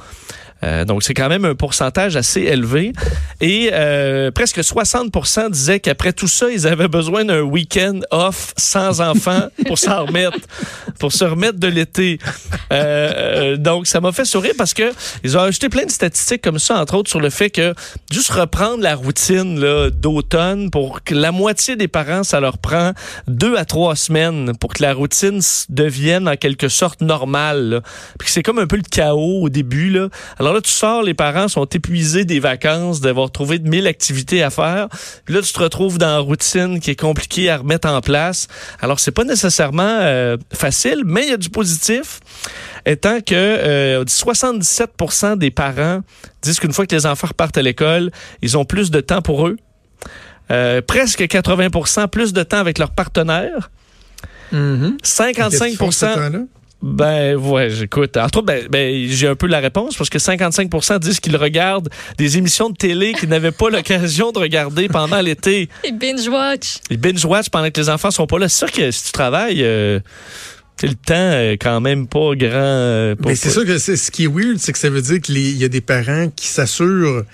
Euh, 0.62 0.84
donc, 0.84 1.02
c'est 1.02 1.14
quand 1.14 1.28
même 1.28 1.44
un 1.44 1.54
pourcentage 1.54 2.16
assez 2.16 2.42
élevé. 2.42 2.92
Et 3.40 3.70
euh, 3.72 4.30
presque 4.30 4.58
60% 4.58 5.50
disaient 5.50 5.80
qu'après 5.80 6.12
tout 6.12 6.28
ça, 6.28 6.50
ils 6.50 6.66
avaient 6.66 6.88
besoin 6.88 7.24
d'un 7.24 7.40
week-end 7.40 8.00
off 8.10 8.52
sans 8.56 9.00
enfants 9.00 9.48
pour 9.66 9.78
s'en 9.78 10.06
remettre, 10.06 10.38
pour 10.98 11.12
se 11.12 11.24
remettre 11.24 11.58
de 11.58 11.68
l'été. 11.68 12.18
Euh, 12.72 13.56
donc, 13.56 13.86
ça 13.86 14.00
m'a 14.00 14.12
fait 14.12 14.24
sourire 14.24 14.54
parce 14.56 14.74
que 14.74 14.92
ils 15.24 15.36
ont 15.36 15.42
ajouté 15.42 15.68
plein 15.68 15.84
de 15.84 15.90
statistiques 15.90 16.42
comme 16.42 16.58
ça, 16.58 16.80
entre 16.80 16.94
autres 16.94 17.10
sur 17.10 17.20
le 17.20 17.30
fait 17.30 17.50
que 17.50 17.74
juste 18.10 18.30
reprendre 18.30 18.82
la 18.82 18.94
routine 18.94 19.58
d'automne 19.90 20.70
pour 20.70 21.02
que 21.02 21.14
la 21.14 21.32
moitié 21.32 21.76
des 21.76 21.88
parents, 21.88 22.22
ça 22.22 22.40
leur 22.40 22.58
prend 22.58 22.92
deux 23.26 23.56
à 23.56 23.64
trois 23.64 23.96
semaines 23.96 24.52
pour 24.58 24.74
que 24.74 24.82
la 24.82 24.92
routine 24.92 25.40
devienne 25.68 26.28
en 26.28 26.36
quelque 26.36 26.68
sorte 26.68 27.00
normale. 27.00 27.82
Puis 28.18 28.30
c'est 28.30 28.42
comme 28.42 28.58
un 28.58 28.66
peu 28.66 28.76
le 28.76 28.82
chaos 28.82 29.42
au 29.42 29.48
début. 29.48 29.90
Là. 29.90 30.08
Alors, 30.38 30.49
alors 30.50 30.56
là, 30.56 30.62
tu 30.62 30.72
sors, 30.72 31.04
les 31.04 31.14
parents 31.14 31.46
sont 31.46 31.64
épuisés 31.64 32.24
des 32.24 32.40
vacances, 32.40 33.00
d'avoir 33.00 33.30
trouvé 33.30 33.60
de 33.60 33.68
mille 33.68 33.86
activités 33.86 34.42
à 34.42 34.50
faire. 34.50 34.88
Puis 35.24 35.32
là, 35.32 35.42
tu 35.42 35.52
te 35.52 35.60
retrouves 35.60 35.96
dans 35.96 36.18
une 36.20 36.26
routine 36.26 36.80
qui 36.80 36.90
est 36.90 36.98
compliquée 37.00 37.48
à 37.48 37.58
remettre 37.58 37.86
en 37.86 38.00
place. 38.00 38.48
Alors, 38.80 38.98
c'est 38.98 39.12
pas 39.12 39.22
nécessairement 39.22 39.98
euh, 40.00 40.36
facile, 40.52 41.02
mais 41.04 41.22
il 41.22 41.30
y 41.30 41.32
a 41.32 41.36
du 41.36 41.50
positif, 41.50 42.18
étant 42.84 43.20
que 43.20 43.34
euh, 43.36 44.04
77% 44.04 45.38
des 45.38 45.52
parents 45.52 46.00
disent 46.42 46.58
qu'une 46.58 46.72
fois 46.72 46.84
que 46.84 46.96
les 46.96 47.06
enfants 47.06 47.28
repartent 47.28 47.58
à 47.58 47.62
l'école, 47.62 48.10
ils 48.42 48.58
ont 48.58 48.64
plus 48.64 48.90
de 48.90 49.00
temps 49.00 49.22
pour 49.22 49.46
eux. 49.46 49.56
euh, 50.50 50.82
presque 50.82 51.20
80% 51.20 52.08
plus 52.08 52.32
de 52.32 52.42
temps 52.42 52.58
avec 52.58 52.78
leur 52.78 52.90
partenaire. 52.90 53.70
Mhm. 54.50 54.96
55 55.04 55.76
Ben 56.82 57.36
ouais, 57.36 57.68
j'écoute. 57.70 58.16
Entre 58.16 58.38
autres, 58.38 58.46
ben, 58.46 58.66
ben, 58.70 59.06
j'ai 59.08 59.26
un 59.28 59.34
peu 59.34 59.46
la 59.46 59.58
réponse 59.60 59.96
parce 59.96 60.08
que 60.08 60.18
55% 60.18 60.98
disent 60.98 61.20
qu'ils 61.20 61.36
regardent 61.36 61.90
des 62.16 62.38
émissions 62.38 62.70
de 62.70 62.76
télé 62.76 63.12
qu'ils 63.12 63.28
n'avaient 63.28 63.50
pas 63.52 63.68
l'occasion 63.70 64.32
de 64.32 64.38
regarder 64.38 64.88
pendant 64.88 65.20
l'été. 65.20 65.68
Et 65.84 65.92
binge-watch. 65.92 66.76
Ils 66.90 66.96
binge-watch 66.98 67.50
pendant 67.50 67.70
que 67.70 67.78
les 67.80 67.90
enfants 67.90 68.10
sont 68.10 68.26
pas 68.26 68.38
là. 68.38 68.48
C'est 68.48 68.66
sûr 68.66 68.72
que 68.72 68.90
si 68.90 69.04
tu 69.04 69.12
travailles, 69.12 69.62
euh, 69.62 70.00
le 70.82 70.94
temps 70.94 71.32
est 71.32 71.58
quand 71.60 71.80
même 71.82 72.06
pas 72.06 72.34
grand. 72.34 72.48
euh, 72.54 73.14
pas- 73.14 73.28
Mais 73.28 73.34
c'est 73.34 73.50
sûr 73.50 73.66
que 73.66 73.76
c'est- 73.76 73.96
ce 73.96 74.10
qui 74.10 74.24
est 74.24 74.28
weird, 74.28 74.56
c'est 74.58 74.72
que 74.72 74.78
ça 74.78 74.88
veut 74.88 75.02
dire 75.02 75.20
qu'il 75.20 75.36
y 75.58 75.64
a 75.64 75.68
des 75.68 75.82
parents 75.82 76.28
qui 76.34 76.46
s'assurent, 76.46 77.24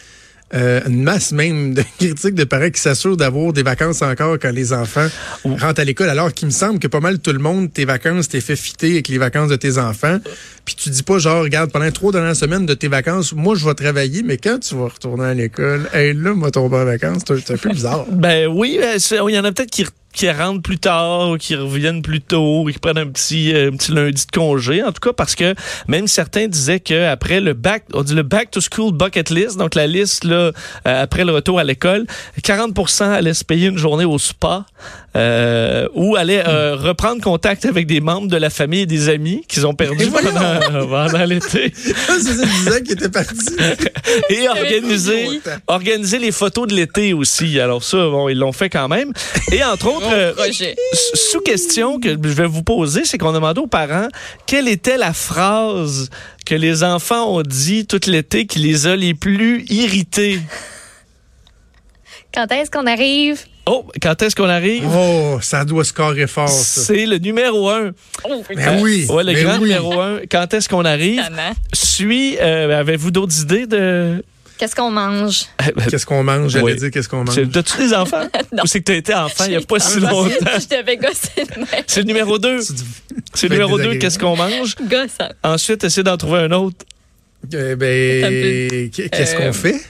euh, 0.54 0.80
une 0.86 1.02
masse 1.02 1.32
même 1.32 1.74
de 1.74 1.82
critiques 1.98 2.34
de 2.34 2.44
parents 2.44 2.70
qui 2.70 2.80
s'assurent 2.80 3.16
d'avoir 3.16 3.52
des 3.52 3.62
vacances 3.62 4.02
encore 4.02 4.38
quand 4.40 4.52
les 4.52 4.72
enfants 4.72 5.08
rentrent 5.44 5.80
à 5.80 5.84
l'école, 5.84 6.08
alors 6.08 6.32
qu'il 6.32 6.46
me 6.46 6.52
semble 6.52 6.78
que 6.78 6.86
pas 6.86 7.00
mal 7.00 7.18
tout 7.18 7.32
le 7.32 7.38
monde, 7.38 7.72
tes 7.72 7.84
vacances, 7.84 8.28
t'es 8.28 8.40
fait 8.40 8.56
fitter 8.56 8.92
avec 8.92 9.08
les 9.08 9.18
vacances 9.18 9.48
de 9.50 9.56
tes 9.56 9.78
enfants. 9.78 10.18
Puis 10.64 10.74
tu 10.76 10.90
dis 10.90 11.02
pas 11.02 11.18
genre, 11.18 11.42
regarde, 11.42 11.70
pendant 11.72 11.90
trois 11.90 12.12
dernières 12.12 12.36
semaines 12.36 12.66
de 12.66 12.74
tes 12.74 12.88
vacances, 12.88 13.32
moi 13.32 13.54
je 13.56 13.64
vais 13.66 13.74
travailler, 13.74 14.22
mais 14.22 14.36
quand 14.36 14.58
tu 14.60 14.74
vas 14.76 14.84
retourner 14.88 15.24
à 15.24 15.34
l'école, 15.34 15.88
hey, 15.92 16.12
là, 16.14 16.32
moi 16.34 16.50
tomber 16.50 16.76
en 16.76 16.84
vacances, 16.84 17.22
c'est 17.26 17.50
un 17.52 17.56
peu 17.56 17.70
bizarre. 17.70 18.06
Ben 18.10 18.46
oui, 18.48 18.78
ben, 18.80 18.98
c'est- 18.98 19.18
il 19.28 19.34
y 19.34 19.38
en 19.38 19.44
a 19.44 19.52
peut-être 19.52 19.70
qui, 19.70 19.84
qui 20.16 20.30
rentrent 20.30 20.62
plus 20.62 20.78
tard, 20.78 21.30
ou 21.30 21.36
qui 21.36 21.54
reviennent 21.54 22.00
plus 22.00 22.22
tôt, 22.22 22.62
ou 22.62 22.70
qui 22.72 22.78
prennent 22.78 22.98
un 22.98 23.06
petit, 23.06 23.54
euh, 23.54 23.70
un 23.70 23.76
petit 23.76 23.92
lundi 23.92 24.24
de 24.26 24.36
congé. 24.36 24.82
En 24.82 24.90
tout 24.90 25.00
cas, 25.00 25.12
parce 25.12 25.34
que 25.34 25.54
même 25.88 26.08
certains 26.08 26.48
disaient 26.48 26.80
que 26.80 27.06
après 27.06 27.40
le 27.40 27.52
back, 27.52 27.84
on 27.92 28.02
dit 28.02 28.14
le 28.14 28.22
back 28.22 28.50
to 28.50 28.60
school 28.60 28.92
bucket 28.92 29.28
list, 29.28 29.58
donc 29.58 29.74
la 29.74 29.86
liste 29.86 30.24
là 30.24 30.36
euh, 30.36 30.52
après 30.84 31.24
le 31.24 31.32
retour 31.32 31.58
à 31.58 31.64
l'école, 31.64 32.06
40% 32.42 33.04
allaient 33.04 33.34
se 33.34 33.44
payer 33.44 33.68
une 33.68 33.76
journée 33.76 34.06
au 34.06 34.18
spa 34.18 34.64
euh, 35.16 35.88
ou 35.94 36.16
allaient 36.16 36.44
euh, 36.46 36.76
reprendre 36.76 37.22
contact 37.22 37.64
avec 37.64 37.86
des 37.86 38.00
membres 38.00 38.28
de 38.28 38.36
la 38.36 38.50
famille 38.50 38.80
et 38.80 38.86
des 38.86 39.08
amis 39.08 39.44
qu'ils 39.48 39.66
ont 39.66 39.74
perdus 39.74 40.08
pendant, 40.10 40.86
pendant 40.88 41.24
l'été 41.24 41.72
c'est 41.74 42.82
qu'il 42.82 42.92
était 42.92 43.08
parti. 43.08 43.56
et 44.30 44.48
organiser 44.48 45.40
organiser 45.66 46.18
les 46.18 46.32
photos 46.32 46.66
de 46.68 46.74
l'été 46.74 47.12
aussi. 47.12 47.58
Alors 47.60 47.82
ça, 47.82 47.96
bon, 47.96 48.28
ils 48.28 48.38
l'ont 48.38 48.52
fait 48.52 48.68
quand 48.68 48.88
même. 48.88 49.12
Et 49.52 49.64
entre 49.64 49.88
autres, 49.88 50.05
euh, 50.12 50.32
projet. 50.34 50.74
s- 50.92 51.10
sous 51.30 51.40
question 51.40 51.98
que 52.00 52.10
je 52.10 52.16
vais 52.32 52.46
vous 52.46 52.62
poser, 52.62 53.04
c'est 53.04 53.18
qu'on 53.18 53.32
demandait 53.32 53.60
aux 53.60 53.66
parents 53.66 54.08
quelle 54.46 54.68
était 54.68 54.96
la 54.96 55.12
phrase 55.12 56.08
que 56.44 56.54
les 56.54 56.82
enfants 56.84 57.34
ont 57.36 57.42
dit 57.42 57.86
tout 57.86 58.00
l'été 58.06 58.46
qui 58.46 58.58
les 58.60 58.86
a 58.86 58.96
les 58.96 59.14
plus 59.14 59.64
irrités? 59.68 60.40
Quand 62.34 62.50
est-ce 62.52 62.70
qu'on 62.70 62.86
arrive? 62.86 63.40
Oh, 63.68 63.84
quand 64.00 64.20
est-ce 64.22 64.36
qu'on 64.36 64.48
arrive? 64.48 64.84
Oh, 64.94 65.38
ça 65.42 65.64
doit 65.64 65.84
scorer 65.84 66.26
fort, 66.26 66.48
ça. 66.48 66.82
C'est 66.82 67.06
le 67.06 67.18
numéro 67.18 67.68
un. 67.70 67.90
Oh, 68.28 68.42
Ben 68.54 68.80
oui. 68.80 69.06
Ouais, 69.08 69.24
le 69.24 69.32
ben 69.32 69.42
grand 69.44 69.54
oui. 69.54 69.60
numéro 69.68 69.98
un. 70.00 70.20
Quand 70.30 70.52
est-ce 70.54 70.68
qu'on 70.68 70.84
arrive? 70.84 71.22
Suit, 71.72 72.36
euh, 72.40 72.78
avez-vous 72.78 73.10
d'autres 73.10 73.40
idées 73.42 73.66
de... 73.66 74.22
Qu'est-ce 74.58 74.74
qu'on 74.74 74.90
mange? 74.90 75.46
Qu'est-ce 75.90 76.06
qu'on 76.06 76.22
mange? 76.22 76.52
J'allais 76.52 76.64
Oui. 76.64 76.76
dire 76.76 76.90
qu'est-ce 76.90 77.08
qu'on 77.08 77.24
mange? 77.24 77.34
C'est- 77.34 77.50
T'as-tu 77.50 77.76
des 77.78 77.94
enfants? 77.94 78.26
Non. 78.52 78.62
Ou 78.64 78.66
c'est 78.66 78.78
que 78.80 78.84
t'as 78.84 78.94
été 78.94 79.14
enfant? 79.14 79.44
Il 79.44 79.50
n'y 79.50 79.56
a 79.56 79.60
pas 79.60 79.78
si 79.78 79.94
Je 79.94 80.00
longtemps? 80.00 80.24
devais 80.24 80.96
gosser 80.96 81.44
de 81.44 81.58
même. 81.58 81.66
C'est 81.86 82.00
le 82.00 82.06
numéro 82.06 82.38
2. 82.38 82.60
C'est 83.34 83.48
le 83.48 83.54
numéro 83.54 83.72
2, 83.72 83.76
désagréable. 83.76 83.98
qu'est-ce 84.00 84.18
qu'on 84.18 84.36
mange? 84.36 84.74
Gossant. 84.82 85.30
Ensuite, 85.42 85.84
essayer 85.84 86.02
d'en 86.02 86.16
trouver 86.16 86.38
un 86.40 86.52
autre. 86.52 86.76
Euh, 87.54 87.72
Attends 87.72 87.78
ben, 87.78 88.90
qu'est-ce 88.90 89.34
Euh, 89.36 89.38
qu'on 89.46 89.52
fait? 89.52 89.80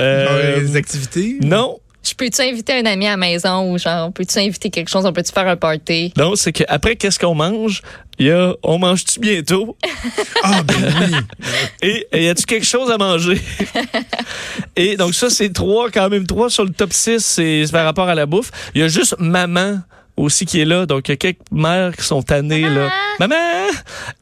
Euh, 0.00 0.60
les 0.60 0.76
activités? 0.76 1.38
non, 1.42 1.78
Je 2.08 2.14
peux-tu 2.14 2.40
inviter 2.40 2.74
un 2.74 2.86
ami 2.86 3.06
à 3.06 3.10
la 3.10 3.16
maison 3.16 3.72
ou 3.72 3.78
genre, 3.78 4.12
peux-tu 4.12 4.38
inviter 4.38 4.70
quelque 4.70 4.88
chose? 4.88 5.04
On 5.04 5.12
peut-tu 5.12 5.32
faire 5.32 5.48
un 5.48 5.56
party? 5.56 6.12
non, 6.16 6.36
c'est 6.36 6.52
qu'après, 6.52 6.94
qu'est-ce 6.96 7.18
qu'on 7.18 7.34
mange? 7.34 7.82
Il 8.18 8.26
y 8.26 8.30
a, 8.30 8.54
on 8.62 8.78
mange-tu 8.78 9.20
bientôt? 9.20 9.76
Ah, 10.42 10.62
ben 10.62 10.76
oui. 11.00 11.16
Et, 11.82 12.06
et 12.12 12.24
y 12.26 12.28
a-tu 12.28 12.44
quelque 12.44 12.66
chose 12.66 12.88
à 12.90 12.98
manger? 12.98 13.40
et 14.76 14.96
donc, 14.96 15.14
ça, 15.14 15.28
c'est 15.28 15.52
trois, 15.52 15.90
quand 15.90 16.08
même 16.08 16.26
trois 16.26 16.50
sur 16.50 16.64
le 16.64 16.70
top 16.70 16.92
6, 16.92 17.18
c'est 17.18 17.66
c'est 17.66 17.72
par 17.72 17.84
rapport 17.84 18.08
à 18.08 18.14
la 18.14 18.26
bouffe. 18.26 18.50
Il 18.74 18.80
y 18.80 18.84
a 18.84 18.88
juste 18.88 19.16
maman 19.18 19.80
aussi 20.16 20.46
qui 20.46 20.60
est 20.60 20.64
là. 20.64 20.86
Donc, 20.86 21.08
il 21.08 21.12
y 21.12 21.14
a 21.14 21.16
quelques 21.16 21.38
mères 21.50 21.94
qui 21.96 22.04
sont 22.04 22.22
tannées, 22.22 22.62
là. 22.62 22.90
Maman! 23.20 23.34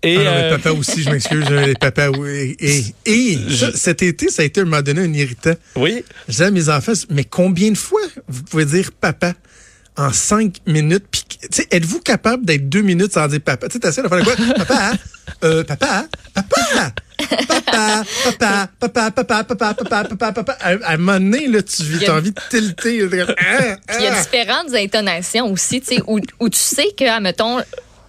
Et, 0.03 0.17
Ah 0.17 0.25
non, 0.25 0.31
mais 0.31 0.43
euh, 0.43 0.57
papa 0.57 0.73
aussi, 0.73 1.03
je 1.03 1.11
m'excuse. 1.11 1.49
Les 1.51 1.75
papas, 1.75 2.11
oui. 2.11 2.57
Et, 2.61 2.83
et 3.07 3.39
cet 3.75 4.03
été, 4.03 4.29
ça 4.29 4.43
a 4.43 4.45
été, 4.45 4.61
à 4.61 4.63
un 4.63 4.67
moment 4.67 4.83
donné, 4.83 5.03
un 5.03 5.13
irritant. 5.13 5.55
oui. 5.77 6.05
Je 6.29 6.33
disais 6.33 6.45
à 6.45 6.51
mes 6.51 6.69
enfants, 6.69 6.93
mais 7.11 7.25
combien 7.25 7.71
de 7.71 7.77
fois 7.77 8.01
vous 8.29 8.43
pouvez 8.43 8.65
dire 8.65 8.91
papa? 8.93 9.35
En 9.97 10.13
cinq 10.13 10.59
minutes? 10.67 11.05
Puis, 11.11 11.25
tu 11.29 11.49
sais, 11.51 11.67
êtes-vous 11.71 12.01
capable 12.01 12.45
d'être 12.45 12.69
deux 12.69 12.83
minutes 12.83 13.13
sans 13.13 13.27
dire 13.29 13.41
papa? 13.41 13.69
Tu 13.69 13.75
sais, 13.75 13.81
t'essaies 13.81 14.03
de 14.03 14.09
faire 14.09 14.25
quoi? 14.25 14.35
Papa, 14.57 14.75
hein? 14.75 14.93
euh, 15.45 15.65
papa, 15.65 16.07
papa, 16.35 16.93
papa, 17.67 18.05
papa, 18.31 18.69
papa, 18.81 19.13
papa, 19.13 19.45
papa, 19.45 19.75
papa, 19.75 20.05
papa, 20.05 20.33
papa? 20.33 20.57
À, 20.61 20.71
à 20.71 20.93
un 20.95 20.97
moment 20.97 21.21
donné, 21.21 21.47
là, 21.49 21.63
tu 21.63 21.83
as 22.07 22.15
envie 22.15 22.33
de 22.33 22.41
tilter. 22.51 23.03
Ah, 23.03 23.77
Puis 23.87 23.97
il 23.99 24.05
y 24.05 24.07
a 24.07 24.15
ah. 24.15 24.23
différentes 24.23 24.75
intonations 24.75 25.51
aussi, 25.51 25.81
tu 25.81 25.97
sais, 25.97 26.03
où, 26.07 26.21
où 26.41 26.49
tu 26.49 26.59
sais 26.59 26.89
que, 26.97 27.05
admettons, 27.05 27.61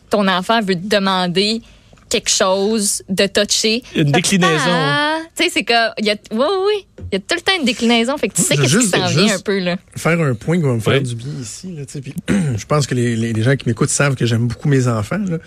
ton 0.10 0.28
enfant 0.28 0.62
veut 0.62 0.76
te 0.76 0.88
demander 0.88 1.62
quelque 2.10 2.30
chose 2.30 3.04
de 3.10 3.28
toucher. 3.28 3.84
Une 3.96 4.12
déclinaison. 4.12 4.52
Ah, 4.68 5.20
tu 5.36 5.44
sais, 5.44 5.50
c'est 5.54 5.64
que, 5.64 5.74
il 6.00 6.06
y 6.06 6.10
a, 6.12 6.16
oui, 6.32 6.38
oui, 6.40 6.46
oui. 6.68 6.86
Il 7.12 7.16
y 7.16 7.18
a 7.18 7.20
tout 7.20 7.36
le 7.36 7.42
temps 7.42 7.52
une 7.60 7.66
déclinaison, 7.66 8.18
fait 8.18 8.30
que 8.30 8.36
tu 8.36 8.42
sais 8.42 8.56
Je- 8.56 8.62
qu'est-ce 8.62 8.78
qui 8.80 8.88
s'en 8.88 9.08
vient 9.08 9.36
un 9.36 9.40
peu, 9.40 9.60
là. 9.60 9.78
faire 9.96 10.20
un 10.22 10.34
point 10.34 10.58
qui 10.58 10.64
va 10.64 10.74
me 10.74 10.80
faire 10.80 11.02
du 11.02 11.16
bien 11.16 11.28
ici. 11.42 11.74
Là, 11.76 11.86
tu 11.86 11.94
sais, 11.94 12.02
puis 12.02 12.14
je 12.58 12.66
pense 12.66 12.88
que 12.88 12.96
les, 12.96 13.16
les- 13.16 13.34
les 13.34 13.44
gens 13.44 13.56
qui 13.56 13.68
m'écoutent 13.68 13.90
savent 13.90 14.16
que 14.16 14.26
j'aime 14.26 14.48
beaucoup 14.48 14.68
mes 14.70 14.88
enfants. 14.88 15.20
là. 15.28 15.38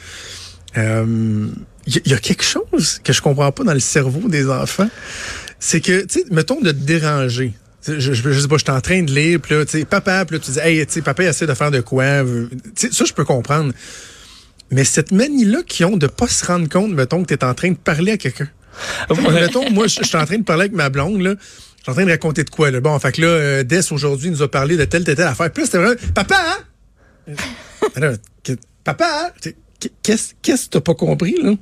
Euh, 0.76 1.46
Il 1.86 1.94
y, 1.94 1.98
a- 1.98 2.02
il 2.04 2.12
y 2.12 2.14
a 2.14 2.18
quelque 2.18 2.44
chose 2.44 3.00
que 3.02 3.12
je 3.14 3.22
comprends 3.22 3.50
pas 3.50 3.64
dans 3.64 3.72
le 3.72 3.80
cerveau 3.80 4.28
des 4.28 4.48
enfants. 4.50 4.88
C'est 5.58 5.80
que, 5.80 6.02
tu 6.02 6.20
sais, 6.20 6.24
mettons 6.30 6.60
de 6.60 6.70
te 6.70 6.76
déranger. 6.76 7.54
Je, 7.86 7.98
je, 7.98 8.12
je 8.12 8.40
sais 8.40 8.48
pas, 8.48 8.56
je 8.58 8.64
suis 8.64 8.70
en 8.72 8.80
train 8.82 9.02
de 9.02 9.10
lire, 9.12 9.40
puis 9.40 9.54
là, 9.54 9.64
tu 9.64 9.78
sais, 9.78 9.84
papa, 9.86 10.24
puis 10.26 10.36
là, 10.36 10.44
tu 10.44 10.50
dis, 10.50 10.58
hey, 10.58 10.84
tu 10.86 10.92
sais, 10.92 11.00
papa, 11.02 11.22
il 11.22 11.28
essaie 11.28 11.46
de 11.46 11.54
faire 11.54 11.70
de 11.70 11.80
quoi. 11.80 12.02
euh, 12.04 12.48
Tu 12.76 12.88
sais, 12.88 12.92
ça, 12.92 13.04
je 13.06 13.14
peux 13.14 13.24
comprendre. 13.24 13.72
Mais 14.70 14.84
cette 14.84 15.12
manie-là 15.12 15.62
qui 15.66 15.84
ont 15.84 15.96
de 15.96 16.06
pas 16.06 16.28
se 16.28 16.44
rendre 16.44 16.68
compte, 16.68 16.92
mettons, 16.92 17.22
que 17.22 17.28
tu 17.28 17.34
es 17.34 17.44
en 17.44 17.54
train 17.54 17.70
de 17.70 17.76
parler 17.76 18.12
à 18.12 18.16
quelqu'un. 18.18 18.48
Mettons, 19.32 19.70
moi, 19.70 19.87
je 19.87 20.02
suis 20.02 20.16
en 20.16 20.25
train 20.26 20.38
de 20.38 20.44
parler 20.44 20.62
avec 20.62 20.72
ma 20.75 20.88
blonde, 20.90 21.20
là. 21.20 21.34
Je 21.78 21.82
suis 21.82 21.90
en 21.90 21.94
train 21.94 22.04
de 22.04 22.10
raconter 22.10 22.44
de 22.44 22.50
quoi, 22.50 22.70
là. 22.70 22.80
Bon, 22.80 22.98
fait 22.98 23.12
que 23.12 23.22
là, 23.22 23.28
euh, 23.28 23.62
Des, 23.64 23.92
aujourd'hui, 23.92 24.30
nous 24.30 24.42
a 24.42 24.50
parlé 24.50 24.76
de 24.76 24.84
telle, 24.84 25.04
telle, 25.04 25.16
telle 25.16 25.26
affaire. 25.26 25.50
Puis 25.50 25.64
c'était 25.64 25.78
vraiment, 25.78 26.00
papa, 26.14 26.37
hein? 27.28 27.34
Alors, 27.96 28.14
que- 28.44 28.52
papa, 28.84 29.32
hein? 29.44 29.50
Qu'est-ce 30.02 30.34
que 30.34 30.68
t'as 30.70 30.80
pas 30.80 30.94
compris, 30.94 31.37
là? 31.42 31.52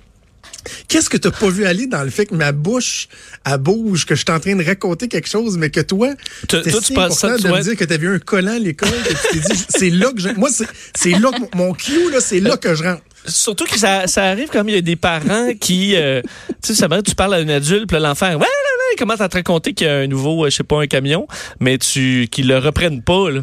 Qu'est-ce 0.89 1.11
que 1.11 1.17
t'as 1.17 1.31
pas 1.31 1.49
vu 1.49 1.65
aller 1.67 1.87
dans 1.87 2.03
le 2.03 2.11
fait 2.11 2.27
que 2.27 2.35
ma 2.35 2.53
bouche, 2.53 3.09
elle 3.45 3.59
bouge, 3.59 4.07
que 4.07 4.15
je 4.15 4.21
suis 4.21 4.33
en 4.33 4.41
train 4.41 4.57
de 4.57 4.65
raconter 4.65 5.09
quelque 5.09 5.29
chose, 5.29 5.57
mais 5.57 5.71
que 5.71 5.81
toi, 5.81 6.11
si 6.49 6.81
tu 6.83 6.93
penses 6.95 7.19
ça, 7.19 7.37
de 7.37 7.49
me 7.49 7.63
dire 7.63 7.77
que 7.77 7.85
t'avais 7.85 8.07
eu 8.07 8.15
un 8.15 8.19
collant 8.19 8.57
à 8.57 8.59
l'école, 8.59 8.91
que 8.91 9.09
tu 9.09 9.41
t'es 9.41 9.55
dit, 9.55 9.65
c'est 9.69 9.91
là 9.91 10.13
que 10.13 10.21
je, 10.21 10.29
moi, 10.31 10.49
c'est, 10.51 11.11
là 11.11 11.31
que 11.31 11.57
mon, 11.57 11.73
cue, 11.73 12.11
là, 12.11 12.21
c'est 12.21 12.41
là 12.41 12.57
que 12.57 12.75
je 12.75 12.85
rentre. 12.85 13.03
Surtout 13.27 13.65
que 13.65 13.79
ça, 13.79 14.07
ça 14.07 14.25
arrive 14.25 14.49
comme 14.49 14.69
il 14.69 14.77
y 14.77 14.79
a 14.79 14.83
des 14.83 14.97
parents 14.97 15.51
qui, 15.61 15.97
euh, 15.97 16.23
tu 16.63 16.75
sais, 16.75 16.75
ça 16.75 16.89
tu 17.03 17.15
parles 17.15 17.35
à 17.35 17.39
un 17.39 17.49
adulte, 17.49 17.89
puis 17.89 17.99
l'enfant, 17.99 18.27
ouais, 18.27 18.35
ouais, 18.35 18.41
ouais, 18.41 18.95
il 18.95 18.99
commence 18.99 19.21
à 19.21 19.29
te 19.29 19.37
raconter 19.37 19.75
qu'il 19.75 19.87
y 19.87 19.91
a 19.91 19.97
un 19.97 20.07
nouveau, 20.07 20.45
euh, 20.45 20.51
je 20.51 20.57
sais 20.57 20.65
pas, 20.65 20.81
un 20.81 20.87
camion, 20.87 21.27
mais 21.59 21.79
tu, 21.79 22.29
qu'ils 22.31 22.47
le 22.47 22.59
reprennent 22.59 23.03
pas, 23.03 23.31
là. 23.31 23.43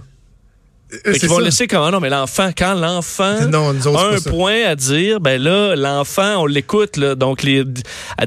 Euh, 1.08 1.14
qu'ils 1.14 1.30
vont 1.30 1.38
ça. 1.38 1.44
laisser 1.44 1.68
comme, 1.68 1.84
ah 1.84 1.92
non, 1.92 2.00
mais 2.00 2.10
l'enfant, 2.10 2.52
quand 2.56 2.74
l'enfant 2.74 3.36
a 3.36 4.16
un 4.16 4.22
point 4.30 4.64
à 4.66 4.76
dire, 4.76 5.20
ben 5.20 5.42
là, 5.42 5.76
l'enfant, 5.76 6.42
on 6.42 6.46
l'écoute, 6.46 6.98
là. 6.98 7.16
Donc, 7.16 7.44
les, 7.44 7.64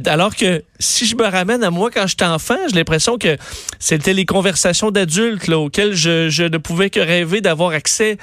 alors 0.06 0.34
que 0.34 0.62
si 0.78 1.06
je 1.06 1.16
me 1.16 1.24
ramène 1.24 1.62
à 1.62 1.70
moi 1.70 1.90
quand 1.92 2.06
j'étais 2.06 2.24
enfant, 2.24 2.56
j'ai 2.68 2.76
l'impression 2.76 3.18
que 3.18 3.36
c'était 3.78 4.12
les 4.12 4.24
conversations 4.24 4.90
d'adultes, 4.90 5.46
là, 5.46 5.58
auxquelles 5.58 5.94
je, 5.94 6.28
je 6.28 6.44
ne 6.44 6.58
pouvais 6.58 6.90
que 6.90 7.00
rêver 7.00 7.40
d'avoir 7.40 7.70
accès. 7.70 8.18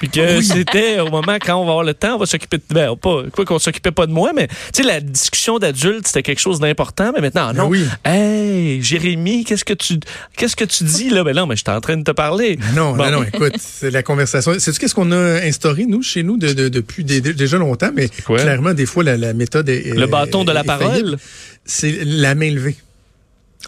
Puis 0.00 0.08
que 0.08 0.40
c'était 0.40 0.98
au 0.98 1.10
moment 1.10 1.36
quand 1.40 1.56
on 1.56 1.64
va 1.66 1.70
avoir 1.72 1.84
le 1.84 1.94
temps, 1.94 2.14
on 2.16 2.18
va 2.18 2.26
s'occuper 2.26 2.56
de. 2.56 2.62
Ben, 2.70 2.96
pas, 2.96 3.22
quoi 3.32 3.44
qu'on 3.44 3.58
s'occupait 3.58 3.90
pas 3.92 4.06
de 4.06 4.12
moi, 4.12 4.32
mais 4.34 4.48
tu 4.48 4.54
sais, 4.72 4.82
la 4.82 5.00
discussion 5.00 5.58
d'adulte, 5.58 6.06
c'était 6.06 6.22
quelque 6.22 6.40
chose 6.40 6.58
d'important. 6.58 7.12
Mais 7.14 7.20
maintenant, 7.20 7.52
non. 7.52 7.64
Ben 7.64 7.68
oui. 7.68 7.84
Hey, 8.04 8.82
Jérémy, 8.82 9.44
qu'est-ce 9.44 9.64
que 9.64 9.74
tu 9.74 10.00
qu'est-ce 10.36 10.56
que 10.56 10.64
tu 10.64 10.84
dis 10.84 11.10
là? 11.10 11.22
Ben 11.22 11.36
non, 11.36 11.46
mais 11.46 11.54
je 11.54 11.62
suis 11.66 11.70
en 11.76 11.80
train 11.82 11.98
de 11.98 12.02
te 12.02 12.10
parler. 12.12 12.58
Non, 12.74 12.96
Bon. 12.96 13.04
non, 13.04 13.20
non, 13.20 13.22
écoute, 13.24 13.56
c'est 13.58 13.90
la 13.90 14.02
conversation. 14.02 14.52
C'est 14.58 14.76
qu'est-ce 14.78 14.94
qu'on 14.94 15.12
a 15.12 15.42
instauré, 15.42 15.84
nous, 15.86 16.02
chez 16.02 16.22
nous, 16.22 16.38
de, 16.38 16.54
de- 16.54 16.68
depuis 16.70 17.04
dé- 17.04 17.20
dé- 17.20 17.34
déjà 17.34 17.58
longtemps, 17.58 17.90
mais 17.94 18.08
clairement, 18.08 18.72
des 18.72 18.86
fois, 18.86 19.04
la, 19.04 19.18
la 19.18 19.34
méthode 19.34 19.68
est. 19.68 19.94
Le 19.94 20.06
bâton 20.06 20.44
de 20.44 20.52
la 20.52 20.62
est 20.62 20.64
parole? 20.64 21.18
C'est 21.66 21.98
la 22.04 22.34
main 22.34 22.50
levée. 22.50 22.76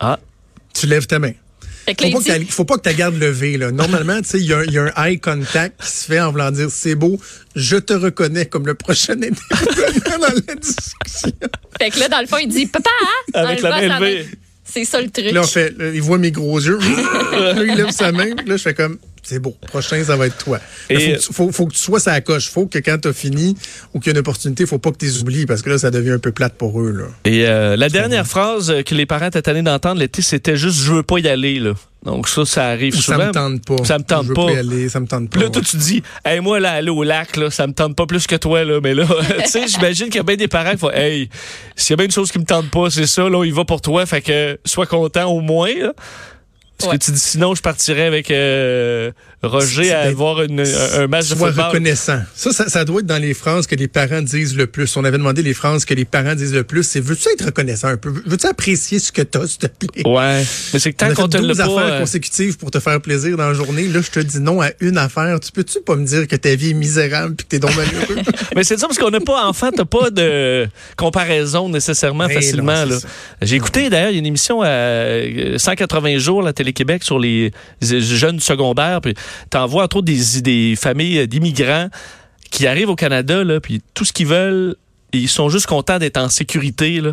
Ah. 0.00 0.18
Tu 0.72 0.86
lèves 0.86 1.06
ta 1.06 1.18
main. 1.18 1.32
Faut 1.86 1.92
il 2.06 2.12
pas, 2.12 2.38
que 2.38 2.44
faut 2.52 2.64
pas 2.64 2.78
que 2.78 2.88
tu 2.88 2.94
gardes 2.94 3.18
levée. 3.18 3.56
Là. 3.58 3.72
Normalement, 3.72 4.20
tu 4.22 4.28
sais, 4.28 4.38
il 4.38 4.46
y, 4.46 4.52
a 4.52 4.58
un- 4.58 4.64
il 4.64 4.72
y 4.72 4.78
a 4.78 4.92
un 4.96 5.04
eye 5.06 5.18
contact 5.18 5.82
qui 5.82 5.88
se 5.90 6.04
fait 6.06 6.20
en 6.20 6.30
voulant 6.30 6.50
dire 6.50 6.68
c'est 6.70 6.94
beau, 6.94 7.20
je 7.56 7.76
te 7.76 7.92
reconnais 7.92 8.46
comme 8.46 8.66
le 8.66 8.74
prochain 8.74 9.14
intervenant 9.22 10.18
dans 10.28 10.34
la 10.46 10.54
discussion. 10.54 11.32
fait 11.78 11.90
que 11.90 11.98
là, 11.98 12.08
dans 12.08 12.20
le 12.20 12.26
fond, 12.26 12.38
il 12.38 12.48
dit, 12.48 12.66
papa, 12.66 12.90
hein? 13.02 13.30
Avec 13.34 13.62
la 13.62 13.70
main 13.70 13.98
levée. 14.00 14.26
C'est 14.64 14.84
ça 14.84 15.00
le 15.00 15.10
truc. 15.10 15.32
Là, 15.32 15.40
on 15.42 15.46
fait, 15.46 15.76
là, 15.76 15.90
il 15.92 16.00
voit 16.00 16.18
mes 16.18 16.30
gros 16.30 16.58
yeux. 16.60 16.78
là, 17.32 17.54
il 17.64 17.74
lève 17.74 17.90
sa 17.90 18.12
main. 18.12 18.30
Là, 18.46 18.56
je 18.56 18.62
fais 18.62 18.74
comme 18.74 18.96
c'est 19.22 19.38
beau. 19.38 19.56
Prochain, 19.68 20.02
ça 20.04 20.16
va 20.16 20.26
être 20.26 20.36
toi. 20.38 20.58
Et- 20.90 20.94
faut, 20.98 21.00
que 21.00 21.18
tu- 21.26 21.32
faut, 21.32 21.52
faut 21.52 21.66
que 21.66 21.72
tu 21.74 21.78
sois 21.78 22.00
ça 22.00 22.20
coche. 22.20 22.50
Faut 22.50 22.66
que 22.66 22.78
quand 22.78 22.98
t'as 23.00 23.12
fini 23.12 23.56
ou 23.94 24.00
qu'il 24.00 24.08
y 24.08 24.10
a 24.10 24.12
une 24.14 24.20
opportunité, 24.20 24.66
faut 24.66 24.78
pas 24.78 24.90
que 24.90 24.98
tu 24.98 25.06
les 25.06 25.20
oublies 25.20 25.46
parce 25.46 25.62
que 25.62 25.70
là, 25.70 25.78
ça 25.78 25.90
devient 25.90 26.10
un 26.12 26.18
peu 26.18 26.32
plate 26.32 26.54
pour 26.54 26.80
eux, 26.80 26.90
là. 26.90 27.04
Et 27.24 27.46
euh, 27.46 27.76
la 27.76 27.88
dernière 27.88 28.26
phrase 28.26 28.72
que 28.84 28.94
les 28.94 29.06
parents 29.06 29.26
étaient 29.28 29.42
tannés 29.42 29.62
d'entendre 29.62 30.00
l'été, 30.00 30.22
c'était 30.22 30.56
juste 30.56 30.80
je 30.80 30.92
veux 30.92 31.02
pas 31.02 31.18
y 31.18 31.28
aller 31.28 31.58
là. 31.60 31.72
Donc 32.04 32.28
ça, 32.28 32.44
ça 32.44 32.66
arrive 32.66 32.96
Ou 32.96 33.00
ça 33.00 33.12
souvent. 33.14 33.26
me 33.28 33.32
tente 33.32 33.64
pas. 33.64 33.84
Ça 33.84 33.96
me 33.96 34.02
tente 34.02 34.24
Je 34.24 34.28
veux 34.30 34.34
pas. 34.34 34.50
y 34.50 34.56
aller, 34.56 34.88
ça 34.88 34.98
me 34.98 35.06
tente 35.06 35.30
pas. 35.30 35.36
Puis 35.38 35.40
là, 35.44 35.50
toi, 35.50 35.62
tu 35.62 35.76
dis, 35.76 36.02
hey, 36.24 36.40
moi, 36.40 36.58
là, 36.58 36.72
aller 36.72 36.90
au 36.90 37.04
lac, 37.04 37.36
là, 37.36 37.48
ça 37.48 37.64
me 37.68 37.72
tente 37.74 37.94
pas 37.94 38.06
plus 38.06 38.26
que 38.26 38.34
toi, 38.34 38.64
là. 38.64 38.80
Mais 38.82 38.92
là, 38.92 39.06
tu 39.44 39.48
sais, 39.48 39.68
j'imagine 39.68 40.06
qu'il 40.06 40.16
y 40.16 40.18
a 40.18 40.24
bien 40.24 40.34
des 40.34 40.48
parents 40.48 40.72
qui 40.72 40.78
font, 40.78 40.90
hey, 40.90 41.28
s'il 41.76 41.90
y 41.90 41.94
a 41.94 41.96
bien 41.98 42.06
une 42.06 42.10
chose 42.10 42.32
qui 42.32 42.40
me 42.40 42.44
tente 42.44 42.70
pas, 42.72 42.90
c'est 42.90 43.06
ça, 43.06 43.28
là, 43.28 43.44
il 43.44 43.54
va 43.54 43.64
pour 43.64 43.80
toi. 43.80 44.04
Fait 44.04 44.20
que, 44.20 44.58
sois 44.64 44.86
content 44.86 45.30
au 45.30 45.40
moins, 45.40 45.72
là. 45.80 45.92
Parce 46.78 46.90
Ouais. 46.90 46.98
que 46.98 47.04
tu 47.04 47.12
dis, 47.12 47.18
sinon, 47.20 47.54
je 47.54 47.62
partirais 47.62 48.02
avec 48.06 48.30
euh, 48.30 49.12
Roger 49.42 49.92
à 49.92 50.10
voir 50.12 50.42
une- 50.42 50.60
un, 50.60 51.06
match 51.08 51.28
de 51.28 51.34
football. 51.34 51.64
reconnaissant. 51.66 52.20
Ça, 52.34 52.52
ça, 52.52 52.68
ça 52.68 52.84
doit 52.84 53.00
être 53.00 53.06
dans 53.06 53.20
les 53.20 53.34
phrases 53.34 53.66
que 53.66 53.74
les 53.74 53.88
parents 53.88 54.22
disent 54.22 54.56
le 54.56 54.66
plus. 54.68 54.96
On 54.96 55.04
avait 55.04 55.18
demandé 55.18 55.42
les 55.42 55.52
phrases 55.54 55.84
que 55.84 55.94
les 55.94 56.04
parents 56.04 56.34
disent 56.34 56.54
le 56.54 56.62
plus. 56.64 56.84
C'est 56.84 57.00
veux-tu 57.00 57.28
être 57.30 57.46
reconnaissant 57.46 57.88
un 57.88 57.96
peu? 57.96 58.12
Veux-tu 58.24 58.46
apprécier 58.46 58.98
ce 59.00 59.10
que 59.10 59.22
t'as, 59.22 59.46
s'il 59.46 59.58
te 59.58 59.66
plaît? 59.66 60.06
Ouais. 60.06 60.44
Mais 60.72 60.78
c'est 60.78 60.92
que 60.92 60.96
tant 60.98 61.12
qu'on 61.14 61.28
te 61.28 61.38
12 61.38 61.60
affaires 61.60 61.74
pas. 61.74 61.82
euh, 61.90 62.00
consécutives 62.00 62.56
pour 62.56 62.70
te 62.70 62.78
faire 62.78 63.00
plaisir 63.00 63.36
dans 63.36 63.48
la 63.48 63.54
journée. 63.54 63.88
Là, 63.88 64.00
je 64.00 64.10
te 64.10 64.20
dis 64.20 64.38
non 64.40 64.60
à 64.60 64.70
une 64.80 64.96
affaire. 64.98 65.40
Tu 65.40 65.50
peux-tu 65.50 65.80
pas 65.80 65.96
me 65.96 66.06
dire 66.06 66.28
que 66.28 66.36
ta 66.36 66.54
vie 66.54 66.70
est 66.70 66.74
misérable 66.74 67.34
puis 67.34 67.44
que 67.44 67.50
t'es 67.50 67.58
donc 67.58 67.74
malheureux? 67.76 68.22
Mais 68.56 68.62
c'est 68.64 68.78
ça 68.78 68.86
parce 68.86 68.98
qu'on 68.98 69.10
n'a 69.10 69.20
pas 69.20 69.44
enfant, 69.46 69.70
t'as 69.74 69.84
pas 69.84 70.10
de 70.10 70.68
comparaison 70.96 71.68
nécessairement 71.68 72.28
Ben 72.28 72.34
facilement. 72.34 72.84
non, 72.86 72.92
là. 72.92 72.96
J'ai 73.42 73.56
écouté 73.56 73.90
d'ailleurs 73.90 74.10
il 74.10 74.14
y 74.14 74.16
a 74.16 74.20
une 74.20 74.26
émission 74.26 74.62
à 74.62 74.68
euh, 74.68 75.58
180 75.58 76.18
jours 76.18 76.42
la 76.42 76.52
Télé-Québec 76.52 77.02
sur 77.02 77.18
les, 77.18 77.50
les 77.80 78.00
jeunes 78.00 78.40
secondaires 78.40 79.00
puis 79.00 79.14
t'en 79.50 79.66
vois 79.66 79.84
entre 79.84 79.96
autres 79.96 80.06
des, 80.06 80.40
des 80.40 80.76
familles 80.76 81.26
d'immigrants 81.28 81.88
qui 82.50 82.66
arrivent 82.66 82.90
au 82.90 82.96
Canada 82.96 83.44
là 83.44 83.60
puis 83.60 83.82
tout 83.94 84.04
ce 84.04 84.12
qu'ils 84.12 84.26
veulent 84.26 84.76
ils 85.12 85.28
sont 85.28 85.48
juste 85.48 85.66
contents 85.66 85.98
d'être 85.98 86.16
en 86.16 86.28
sécurité 86.28 87.00
là. 87.00 87.12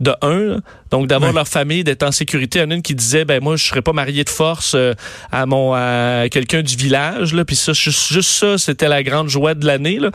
De 0.00 0.14
un, 0.22 0.62
donc 0.90 1.08
d'avoir 1.08 1.34
leur 1.34 1.46
famille, 1.46 1.84
d'être 1.84 2.02
en 2.04 2.10
sécurité. 2.10 2.60
Il 2.60 2.62
y 2.62 2.64
en 2.64 2.70
a 2.70 2.74
une 2.76 2.80
qui 2.80 2.94
disait, 2.94 3.26
ben 3.26 3.42
moi, 3.42 3.56
je 3.56 3.66
serais 3.66 3.82
pas 3.82 3.92
marié 3.92 4.24
de 4.24 4.30
force 4.30 4.72
euh, 4.74 4.94
à 5.30 5.44
mon 5.44 5.74
à 5.74 6.26
quelqu'un 6.30 6.62
du 6.62 6.74
village. 6.74 7.34
Là. 7.34 7.44
Puis 7.44 7.54
ça, 7.54 7.74
juste, 7.74 8.10
juste 8.10 8.30
ça, 8.30 8.56
c'était 8.56 8.88
la 8.88 9.02
grande 9.02 9.28
joie 9.28 9.52
de 9.52 9.66
l'année. 9.66 9.98
là. 9.98 10.10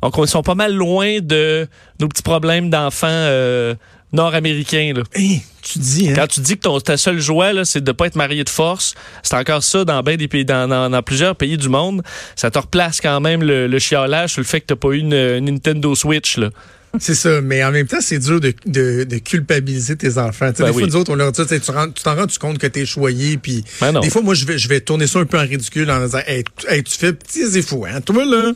Donc, 0.00 0.14
ils 0.16 0.26
sont 0.26 0.42
pas 0.42 0.54
mal 0.54 0.74
loin 0.74 1.18
de 1.20 1.68
nos 2.00 2.08
petits 2.08 2.22
problèmes 2.22 2.70
d'enfants 2.70 3.08
euh, 3.10 3.74
nord-américains. 4.12 4.92
là. 4.94 5.02
Hey, 5.14 5.42
tu 5.62 5.78
dis, 5.78 6.08
hein? 6.08 6.12
Quand 6.16 6.26
tu 6.26 6.40
dis 6.40 6.56
que 6.56 6.62
ton, 6.62 6.80
ta 6.80 6.96
seule 6.96 7.20
joie, 7.20 7.52
là, 7.52 7.64
c'est 7.64 7.82
de 7.82 7.92
pas 7.92 8.06
être 8.06 8.16
marié 8.16 8.44
de 8.44 8.48
force, 8.48 8.94
c'est 9.22 9.34
encore 9.36 9.62
ça 9.62 9.84
dans, 9.84 10.02
ben 10.02 10.16
des 10.16 10.28
pays, 10.28 10.44
dans, 10.44 10.68
dans, 10.68 10.88
dans 10.90 11.02
plusieurs 11.02 11.36
pays 11.36 11.56
du 11.58 11.68
monde. 11.68 12.02
Ça 12.36 12.50
te 12.50 12.58
replace 12.58 13.00
quand 13.00 13.20
même 13.20 13.42
le, 13.42 13.66
le 13.66 13.78
chiolage 13.78 14.32
sur 14.32 14.40
le 14.40 14.46
fait 14.46 14.60
que 14.60 14.66
t'as 14.66 14.76
pas 14.76 14.88
eu 14.88 14.98
une, 14.98 15.12
une 15.14 15.44
Nintendo 15.46 15.94
Switch. 15.94 16.36
Là. 16.36 16.50
C'est 16.98 17.14
ça, 17.14 17.42
mais 17.42 17.62
en 17.62 17.72
même 17.72 17.86
temps, 17.86 17.98
c'est 18.00 18.18
dur 18.18 18.40
de, 18.40 18.54
de, 18.64 19.04
de 19.04 19.18
culpabiliser 19.18 19.96
tes 19.96 20.16
enfants. 20.16 20.50
Tu 20.52 20.62
Ben 20.62 20.68
des 20.68 20.72
fois, 20.72 20.82
oui. 20.82 20.88
nous 20.88 20.96
autres, 20.96 21.12
on 21.12 21.16
leur 21.16 21.30
dit, 21.30 21.42
tu 21.46 21.48
tu 21.48 21.60
tu 21.60 22.02
t'en 22.02 22.14
rends 22.14 22.26
-tu 22.26 22.38
compte 22.38 22.56
que 22.56 22.66
t'es 22.66 22.86
choyé, 22.86 23.36
puis 23.36 23.64
Ben 23.82 24.00
des 24.00 24.08
fois, 24.08 24.22
moi, 24.22 24.32
je 24.34 24.46
vais, 24.46 24.56
je 24.56 24.66
vais 24.68 24.80
tourner 24.80 25.06
ça 25.06 25.18
un 25.18 25.26
peu 25.26 25.38
en 25.38 25.42
ridicule 25.42 25.90
en 25.90 26.02
disant, 26.06 26.20
hey, 26.26 26.44
tu, 26.56 26.66
hey, 26.68 26.82
tu 26.82 26.96
fais 26.96 27.12
c'est 27.28 27.60
fou, 27.60 27.84
hein. 27.86 28.00
Toi, 28.00 28.24
là, 28.24 28.42
moi, 28.44 28.52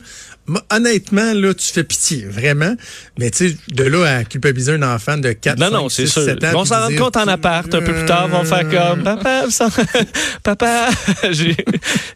honnêtement, 0.71 1.33
là, 1.33 1.53
tu 1.53 1.67
fais 1.71 1.83
pitié, 1.83 2.25
vraiment. 2.29 2.75
Mais 3.19 3.29
tu 3.31 3.49
sais, 3.49 3.57
de 3.69 3.83
là 3.83 4.17
à 4.17 4.23
culpabiliser 4.23 4.73
un 4.73 4.83
enfant 4.83 5.17
de 5.17 5.31
4, 5.31 5.59
Non, 5.59 5.65
5, 5.67 5.71
non, 5.71 5.89
c'est 5.89 6.05
6, 6.07 6.11
sûr. 6.13 6.23
7 6.23 6.43
ans. 6.43 6.47
Ils 6.49 6.53
vont 6.53 6.59
puis 6.61 6.69
s'en 6.69 6.81
rendre 6.81 6.97
compte 6.97 7.17
en 7.17 7.27
appart 7.27 7.73
un 7.75 7.81
peu 7.81 7.93
plus 7.93 8.05
tard. 8.05 8.25
Ils 8.27 8.31
vont 8.31 8.43
faire 8.43 8.69
comme 8.69 9.03
Papa, 9.03 9.43
ça- 9.49 9.69
papa 10.43 10.89
j'ai- 11.31 11.55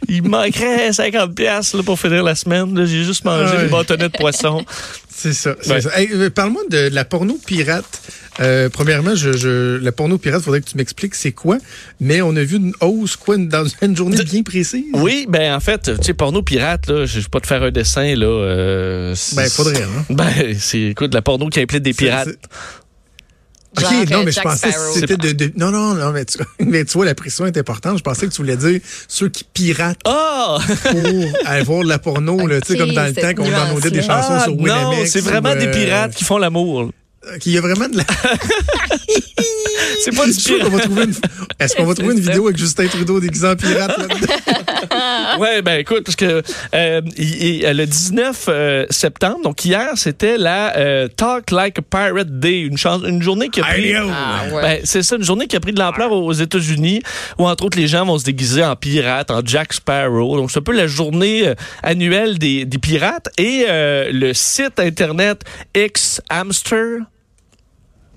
il 0.08 0.24
manquerait 0.24 0.92
50$ 0.92 1.34
piastres, 1.34 1.78
là, 1.78 1.84
pour 1.84 2.00
finir 2.00 2.24
la 2.24 2.36
semaine. 2.36 2.86
J'ai 2.86 3.04
juste 3.04 3.24
mangé 3.26 3.56
une 3.64 3.70
bâtonnette 3.70 4.14
de 4.14 4.18
poisson. 4.18 4.64
C'est 5.18 5.34
ça. 5.34 5.56
c'est 5.62 5.72
Ouais. 5.72 5.82
ça. 5.82 5.98
Hey, 6.00 6.10
euh, 6.14 6.30
Parle-moi 6.30 6.64
de 6.70 6.90
la 6.92 7.06
porno 7.06 7.38
pirate. 7.46 8.02
Euh, 8.42 8.68
premièrement, 8.70 9.16
je, 9.16 9.32
je, 9.32 9.78
la 9.78 9.94
porno 9.94 10.18
pirate, 10.18 10.42
faudrait 10.44 10.60
que 10.60 10.70
tu 10.70 10.76
m'expliques 10.76 11.16
c'est 11.16 11.32
quoi. 11.32 11.58
Mais 12.02 12.22
on 12.22 12.36
a 12.36 12.44
vu 12.44 12.58
une 12.58 12.74
hausse, 12.82 13.16
quoi, 13.16 13.38
dans 13.38 13.64
une 13.82 13.96
journée 13.96 14.22
bien 14.24 14.44
précise? 14.44 14.84
Oui, 14.94 15.26
ben 15.30 15.56
en 15.56 15.62
fait, 15.62 15.84
tu 15.84 16.04
sais, 16.04 16.14
porno 16.14 16.42
pirate, 16.42 16.88
là, 16.88 17.06
je 17.06 17.20
vais 17.20 17.26
pas 17.32 17.40
te 17.40 17.48
faire 17.48 17.64
un 17.64 17.72
dessin, 17.72 18.14
là. 18.16 18.26
euh, 18.26 19.16
Ben, 19.38 19.50
faudrait, 19.50 19.82
hein. 19.84 20.06
Ben, 20.10 20.54
c'est, 20.60 20.82
écoute, 20.82 21.14
la 21.14 21.22
porno 21.22 21.48
qui 21.48 21.62
implique 21.62 21.82
des 21.84 21.94
pirates. 21.94 22.28
Genre, 23.82 23.92
non, 23.92 24.00
euh, 24.20 24.24
mais 24.26 24.32
je 24.32 24.36
Jack 24.36 24.44
pensais 24.44 24.70
que 24.72 24.76
c'était 24.94 25.18
de, 25.18 25.32
de- 25.32 25.52
Non, 25.58 25.72
non, 25.72 25.94
non, 25.96 26.12
mais 26.12 26.26
tu, 26.26 26.38
mais 26.66 26.86
tu 26.86 26.94
vois, 26.94 27.06
la 27.06 27.16
pression 27.16 27.46
est 27.46 27.58
importante. 27.58 27.98
Je 27.98 28.04
pensais 28.04 28.28
que 28.28 28.32
tu 28.32 28.38
voulais 28.42 28.58
dire 28.58 28.80
ceux 29.08 29.30
qui 29.30 29.44
piratent 29.44 30.00
Ah! 30.06 30.58
pour 30.92 31.02
aller 31.46 31.64
voir 31.64 31.84
de 31.84 31.90
la 31.90 32.00
porno, 32.00 32.46
là, 32.48 32.62
tu 32.62 32.74
sais, 32.74 32.78
comme 32.78 32.94
dans 32.94 33.06
le 33.06 33.14
temps 33.14 33.34
qu'on 33.36 33.50
downloadait 33.50 33.92
des 33.92 34.02
chansons 34.02 34.28
Ah, 34.32 34.44
sur 34.44 34.56
non, 34.56 34.64
Winamax. 34.64 35.12
c'est 35.12 35.22
vraiment 35.22 35.52
ou, 35.52 35.56
des 35.56 35.68
euh, 35.68 35.72
pirates 35.72 36.16
qui 36.16 36.24
font 36.24 36.38
l'amour. 36.38 36.90
Qu'il 37.40 37.54
y 37.54 37.58
a 37.58 37.62
vraiment 37.62 37.88
de 37.88 37.98
la. 37.98 38.04
C'est 40.04 40.16
pas 40.16 40.26
du 40.26 40.34
sûr 40.34 40.60
qu'on 40.60 40.66
pirate. 40.70 40.74
va 40.76 40.80
trouver 40.84 41.04
une. 41.06 41.14
Est-ce 41.60 41.76
qu'on 41.76 41.86
va 41.86 41.94
trouver 41.96 42.14
une 42.14 42.20
vidéo 42.20 42.46
avec 42.48 42.58
Justin 42.58 42.88
Trudeau 42.88 43.20
déguisé 43.20 43.48
en 43.48 43.56
pirate 43.56 43.98
là-dedans? 43.98 44.34
Ouais, 45.40 45.62
ben 45.62 45.80
écoute, 45.80 46.04
parce 46.06 46.16
que 46.16 46.42
euh, 46.74 47.02
il- 47.18 47.64
il- 47.64 47.78
le 47.78 47.86
19 47.86 48.46
euh, 48.48 48.86
septembre, 48.90 49.40
donc 49.44 49.66
hier, 49.66 49.90
c'était 49.96 50.38
la 50.38 50.78
euh, 50.78 51.08
Talk 51.10 51.52
Like 51.52 51.80
a 51.80 51.82
Pirate 51.82 52.40
Day, 52.40 52.62
une, 52.62 52.78
chance, 52.78 53.02
une 53.06 53.22
journée 53.22 53.50
qui 53.50 53.60
a 53.60 53.64
pris... 53.64 53.94
Ah, 53.96 54.44
ouais. 54.54 54.62
Ben, 54.62 54.80
c'est 54.86 55.04
ça, 55.04 55.18
une 55.18 55.24
journée 55.24 55.48
qui 55.48 55.56
a 55.58 55.60
pris 55.60 55.74
de 55.74 55.80
l'ampleur 55.80 56.12
aux 56.14 56.32
États-Unis, 56.32 57.02
où 57.38 57.48
entre 57.48 57.66
autres 57.66 57.78
les 57.78 57.88
gens 57.88 58.06
vont 58.06 58.18
se 58.18 58.24
déguiser 58.24 58.64
en 58.64 58.76
pirates, 58.78 59.30
en 59.32 59.42
Jack 59.44 59.74
Sparrow. 59.74 60.38
Donc 60.38 60.52
c'est 60.52 60.60
un 60.60 60.64
peu 60.64 60.72
la 60.76 60.88
journée 60.88 61.48
euh, 61.50 61.56
annuelle 61.84 62.38
des, 62.40 62.64
des 62.66 62.78
pirates. 62.78 63.28
Et 63.38 63.66
euh, 63.68 64.10
le 64.14 64.34
site 64.34 64.80
internet 64.80 65.42
X 65.76 66.22
Hamster, 66.30 67.00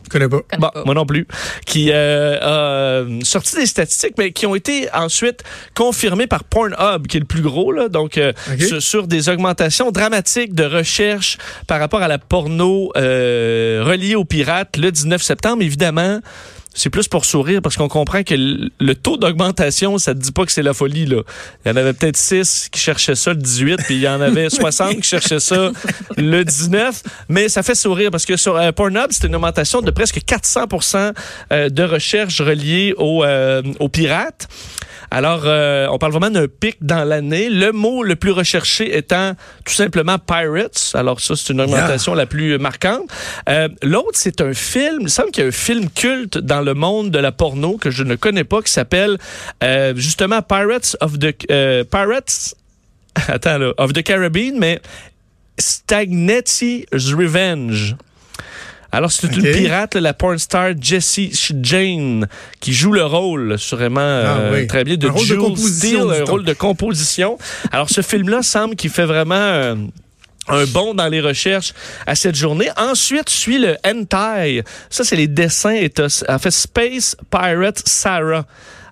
connais 0.09 0.29
pas? 0.29 0.41
connais 0.49 0.61
Bon, 0.61 0.69
pas. 0.69 0.83
moi 0.85 0.95
non 0.95 1.07
plus. 1.07 1.27
Qui 1.67 1.91
euh, 1.93 2.39
a 2.41 2.45
euh, 2.45 3.21
sorti 3.23 3.57
des 3.57 3.67
statistiques, 3.67 4.15
mais 4.19 4.33
qui 4.33 4.47
ont 4.47 4.55
été 4.55 4.89
ensuite 4.93 5.43
confirmées 5.75 6.27
par 6.27 6.45
Pornhub, 6.45 7.07
qui 7.07 7.17
est 7.17 7.21
le 7.21 7.27
plus 7.27 7.43
gros, 7.43 7.73
là, 7.73 7.89
donc 7.89 8.19
euh, 8.19 8.33
sur 8.81 9.07
des 9.07 9.29
augmentations 9.29 9.91
dramatiques 9.91 10.55
de 10.55 10.65
recherche 10.65 11.39
par 11.67 11.81
rapport 11.81 12.03
à 12.03 12.09
la 12.09 12.19
porno 12.19 12.91
euh, 12.97 13.83
reliée 13.85 14.15
aux 14.15 14.25
pirates 14.25 14.77
le 14.77 14.91
19 14.91 15.23
septembre. 15.23 15.63
Évidemment, 15.63 16.21
c'est 16.79 16.91
plus 16.91 17.09
pour 17.09 17.25
sourire 17.25 17.61
parce 17.61 17.77
qu'on 17.77 17.89
comprend 17.89 18.23
que 18.23 18.35
le, 18.37 18.95
taux 18.95 19.17
d'augmentation, 19.17 19.99
ça 19.99 20.15
te 20.15 20.21
dit 20.21 20.31
pas 20.31 20.47
que 20.47 20.53
c'est 20.53 20.63
la 20.63 20.75
folie. 20.75 21.07
Là. 21.07 21.23
Il 21.65 21.69
y 21.69 21.73
en 21.73 21.77
avait 21.77 21.93
peut-être 21.93 22.17
6 22.17 22.69
qui 22.71 22.81
cherchaient 22.81 23.17
ça 23.17 23.33
le 23.33 23.39
18, 23.39 23.81
puis 23.85 23.97
il 23.97 24.01
y 24.01 24.09
en 24.09 24.21
avait 24.21 24.49
60 24.51 24.97
qui 24.97 25.03
cherchaient 25.03 25.41
ça 25.41 25.73
le 26.17 26.45
19. 26.45 27.03
Mais 27.29 27.49
ça 27.49 27.65
fait 27.65 27.75
sourire 27.75 28.13
parce 28.13 28.25
que 28.25 28.37
sur 28.37 28.57
euh, 28.57 28.71
Pornhub, 28.71 29.09
c'est 29.11 29.27
une 29.27 29.35
augmentation 29.35 29.83
de 29.83 29.91
presque 29.91 30.19
400% 30.19 31.13
euh, 31.53 31.69
de 31.69 31.83
recherches 31.83 32.41
reliées 32.41 32.95
aux, 32.97 33.25
euh, 33.25 33.63
aux 33.81 33.89
pirates. 33.89 34.49
Alors, 35.11 35.43
euh, 35.45 35.87
on 35.91 35.99
parle 35.99 36.13
vraiment 36.13 36.31
d'un 36.31 36.49
pic 36.49 36.77
dans 36.83 37.05
l'année. 37.05 37.49
Le 37.49 37.73
mot 37.73 38.03
le 38.03 38.17
plus 38.17 38.31
recherché 38.31 38.97
étant 38.97 39.35
tout 39.65 39.73
simplement 39.73 40.19
Pirates. 40.19 40.93
Alors 40.95 41.21
ça, 41.21 41.35
c'est 41.37 41.53
une 41.53 41.61
augmentation 41.61 42.15
la 42.15 42.27
plus 42.27 42.59
marquante. 42.59 43.09
Euh, 43.49 43.69
L'autre, 43.83 44.15
c'est 44.15 44.41
un 44.41 44.53
film. 44.53 45.03
Il 45.03 45.11
semble 45.11 45.31
qu'il 45.31 45.43
y 45.43 45.47
a 45.47 45.49
un 45.49 45.53
film 45.53 45.89
culte 45.91 46.39
dans 46.39 46.61
le 46.61 46.75
monde 46.75 47.11
de 47.11 47.19
la 47.19 47.33
porno 47.33 47.79
que 47.79 47.91
je 47.91 48.03
ne 48.03 48.17
connais 48.17 48.45
pas 48.45 48.63
qui 48.63 48.73
s'appelle 48.73 49.19
euh, 49.63 49.95
justement 49.97 50.43
Pirates 50.43 50.97
of 51.01 51.19
the 51.19 51.35
euh, 51.51 51.85
Pirates. 51.85 52.55
Attends 53.29 53.59
là, 53.59 53.73
of 53.79 53.93
the 53.93 54.03
Caribbean, 54.03 54.59
mais 54.59 54.81
Stagnetti's 55.59 57.15
Revenge. 57.15 57.97
Alors, 58.91 59.13
c'est 59.13 59.37
une 59.37 59.47
Ok. 59.47 59.53
pirate, 59.53 59.95
là, 59.97 60.01
la 60.01 60.15
porn 60.15 60.39
star 60.39 60.71
Jessie 60.81 61.31
Jane, 61.61 62.27
qui 62.61 62.73
joue 62.73 62.93
le 62.93 63.05
rôle, 63.05 63.59
sûrement 63.59 64.01
euh, 64.01 64.25
Ah 64.51 64.51
oui. 64.55 64.67
très 64.67 64.83
bien, 64.85 64.97
de 64.97 65.09
Un 65.09 65.11
rôle 65.11 65.23
de 65.23 65.27
Jules 65.27 65.37
composition, 65.39 66.09
Steele, 66.11 66.23
un 66.23 66.25
rôle 66.31 66.45
de 66.45 66.53
composition. 66.55 67.39
Alors, 67.71 67.91
ce 67.91 68.01
film-là 68.01 68.43
semble 68.43 68.77
qu'il 68.77 68.89
fait 68.91 69.05
vraiment 69.05 69.35
euh, 69.35 69.75
un 70.49 70.65
bond 70.65 70.95
dans 70.95 71.09
les 71.09 71.21
recherches 71.21 71.75
à 72.07 72.15
cette 72.15 72.35
journée. 72.35 72.71
Ensuite, 72.79 73.29
suit 73.29 73.59
le 73.59 73.77
hentai. 73.87 74.63
Ça, 74.89 75.05
c'est 75.05 75.17
les 75.17 75.29
dessins. 75.29 75.75
Et 75.75 75.91
t'as- 75.91 76.25
en 76.27 76.39
fait, 76.39 76.51
Space 76.51 77.15
Pirate 77.31 77.83
Sarah. 77.87 78.47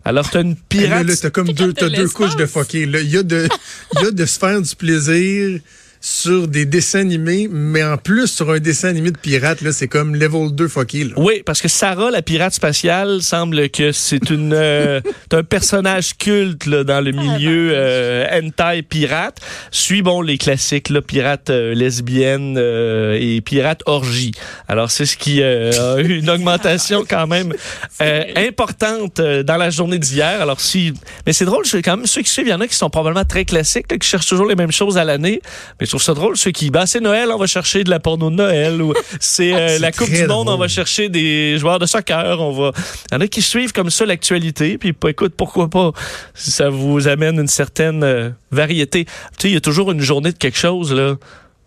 Alors, 0.05 0.29
t'as 0.29 0.43
une 0.43 0.57
pirate... 0.57 1.05
Là, 1.07 1.13
là, 1.15 1.15
t'as 1.21 1.31
comme 1.31 1.49
deux, 1.49 1.73
t'as 1.73 1.89
de 1.89 1.97
deux 1.97 2.09
couches 2.11 2.37
de 2.37 2.45
fucké. 2.47 2.85
là. 2.85 3.01
Il 3.01 3.11
y 3.11 3.17
a 3.17 3.23
de, 3.23 3.49
il 3.99 4.05
y 4.05 4.07
a 4.09 4.11
de 4.11 4.27
se 4.27 4.39
faire 4.39 4.61
du 4.61 4.77
plaisir 4.77 5.59
sur 6.07 6.47
des 6.47 6.67
dessins 6.67 7.01
animés, 7.01 7.49
mais 7.51 7.83
en 7.83 7.97
plus 7.97 8.29
sur 8.29 8.53
un 8.53 8.61
dessin 8.61 8.91
animé 8.91 9.11
de 9.11 9.19
pirate, 9.19 9.61
là, 9.61 9.73
c'est 9.73 9.89
comme 9.89 10.15
level 10.15 10.55
2 10.55 10.69
fucky. 10.69 11.03
Là. 11.03 11.15
Oui, 11.17 11.43
parce 11.45 11.61
que 11.61 11.67
Sarah, 11.67 12.13
la 12.13 12.23
pirate 12.23 12.55
spatiale, 12.55 13.23
semble 13.23 13.69
que 13.71 13.91
c'est 13.91 14.31
une 14.31 14.53
euh, 14.55 15.01
un 15.33 15.43
personnage 15.43 16.17
culte 16.17 16.67
là, 16.67 16.85
dans 16.85 17.01
le 17.01 17.11
milieu 17.11 17.73
euh, 17.75 18.25
hentai 18.33 18.83
pirate. 18.83 19.41
Suit 19.73 20.03
bon 20.03 20.23
les 20.23 20.39
classiques 20.39 20.91
là, 20.91 21.03
pirate 21.03 21.51
euh, 21.51 21.75
lesbienne 21.75 22.55
euh, 22.57 23.19
et 23.21 23.41
pirate 23.41 23.83
orgie. 23.87 24.31
Alors 24.69 24.93
c'est 24.93 25.07
ce 25.07 25.17
qui 25.17 25.43
euh, 25.43 25.97
a 25.97 26.01
eu 26.01 26.19
une 26.19 26.31
augmentation 26.31 27.05
quand 27.11 27.27
même 27.27 27.53
euh, 28.01 28.25
importante 28.37 29.19
euh, 29.19 29.43
dans 29.43 29.57
la 29.57 29.71
journée 29.71 29.99
d'hier. 29.99 30.41
Alors 30.41 30.61
si 30.61 30.95
mais 31.27 31.33
c'est 31.33 31.47
drôle, 31.47 31.65
quand 31.85 31.97
même 31.97 32.07
ceux 32.07 32.23
qui 32.23 32.31
suivent, 32.31 32.47
il 32.47 32.51
y 32.51 32.55
en 32.55 32.61
a 32.61 32.69
qui 32.69 32.77
sont 32.77 32.91
probablement 32.91 33.25
très 33.25 33.45
classiques, 33.45 33.91
là, 33.91 33.99
qui 33.99 34.09
cherchent 34.09 34.29
toujours 34.29 34.47
les 34.47 34.55
mêmes 34.55 34.71
choses 34.71 34.99
à 34.99 35.03
l'année. 35.03 35.43
Mais 35.81 35.87
trouve 35.97 36.03
ça 36.05 36.15
drôle 36.15 36.37
ceux 36.37 36.51
qui 36.51 36.71
bah 36.71 36.87
c'est 36.87 37.01
Noël, 37.01 37.29
on 37.33 37.39
va 37.39 37.47
chercher 37.47 37.85
de 37.85 37.91
la 37.91 38.01
porno 38.01 38.31
de 38.31 38.37
Noël 38.37 38.81
ou 38.83 38.93
c'est 39.21 39.53
euh, 39.55 39.79
la 39.79 39.93
Coupe 39.93 40.11
du 40.11 40.27
monde, 40.27 40.49
on 40.49 40.57
va 40.59 40.69
chercher 40.69 41.09
des 41.09 41.57
joueurs 41.59 41.79
de 41.79 41.87
soccer, 41.87 42.41
on 42.41 42.53
va 42.53 42.73
il 43.11 43.15
y 43.15 43.17
en 43.17 43.21
a 43.21 43.29
qui 43.29 43.43
suivent 43.43 43.73
comme 43.73 43.91
ça 43.91 44.05
l'actualité 44.07 44.79
puis 44.79 44.93
bah, 44.93 45.11
écoute 45.11 45.35
pourquoi 45.37 45.69
pas 45.69 45.93
si 46.35 46.51
ça 46.51 46.69
vous 46.71 47.09
amène 47.09 47.39
une 47.41 47.47
certaine 47.49 48.03
euh, 48.05 48.31
variété. 48.51 49.05
Tu 49.05 49.11
sais, 49.39 49.49
il 49.49 49.55
y 49.55 49.57
a 49.57 49.61
toujours 49.61 49.91
une 49.93 50.01
journée 50.01 50.33
de 50.33 50.39
quelque 50.39 50.59
chose 50.59 50.93
là. 50.93 51.17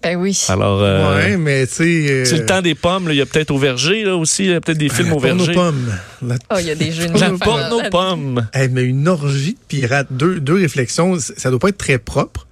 Ben 0.02 0.16
oui. 0.16 0.46
Alors 0.48 0.80
euh, 0.82 1.18
ouais, 1.18 1.36
mais 1.38 1.68
tu 1.68 1.74
sais. 1.74 1.84
euh, 2.10 2.24
c'est 2.26 2.38
le 2.38 2.46
temps 2.46 2.62
des 2.62 2.74
pommes, 2.76 3.08
là. 3.10 3.14
il 3.14 3.18
y 3.18 3.22
a 3.22 3.26
peut-être 3.26 3.52
au 3.52 3.58
verger 3.58 4.06
là 4.06 4.16
aussi, 4.16 4.46
il 4.46 4.52
y 4.52 4.54
a 4.54 4.62
peut-être 4.62 4.78
des 4.78 4.88
films 4.88 5.10
la 5.10 5.16
au 5.16 5.20
porno 5.20 5.44
verger. 5.44 5.54
pomme. 5.54 5.94
La- 6.26 6.36
Oh, 6.52 6.56
il 6.60 6.68
y 6.68 6.72
a 6.72 6.76
des 6.76 6.92
jeux 6.92 7.08
de 7.10 7.20
La 7.20 7.32
porno 7.32 7.82
pomme. 7.92 8.48
Hey, 8.54 8.70
mais 8.72 8.84
une 8.84 9.08
orgie 9.10 9.54
de 9.56 9.60
pirates, 9.68 10.08
deux, 10.12 10.40
deux 10.40 10.56
réflexions, 10.56 11.18
ça 11.20 11.50
doit 11.50 11.60
pas 11.60 11.70
être 11.70 11.78
très 11.78 11.98
propre. 11.98 12.48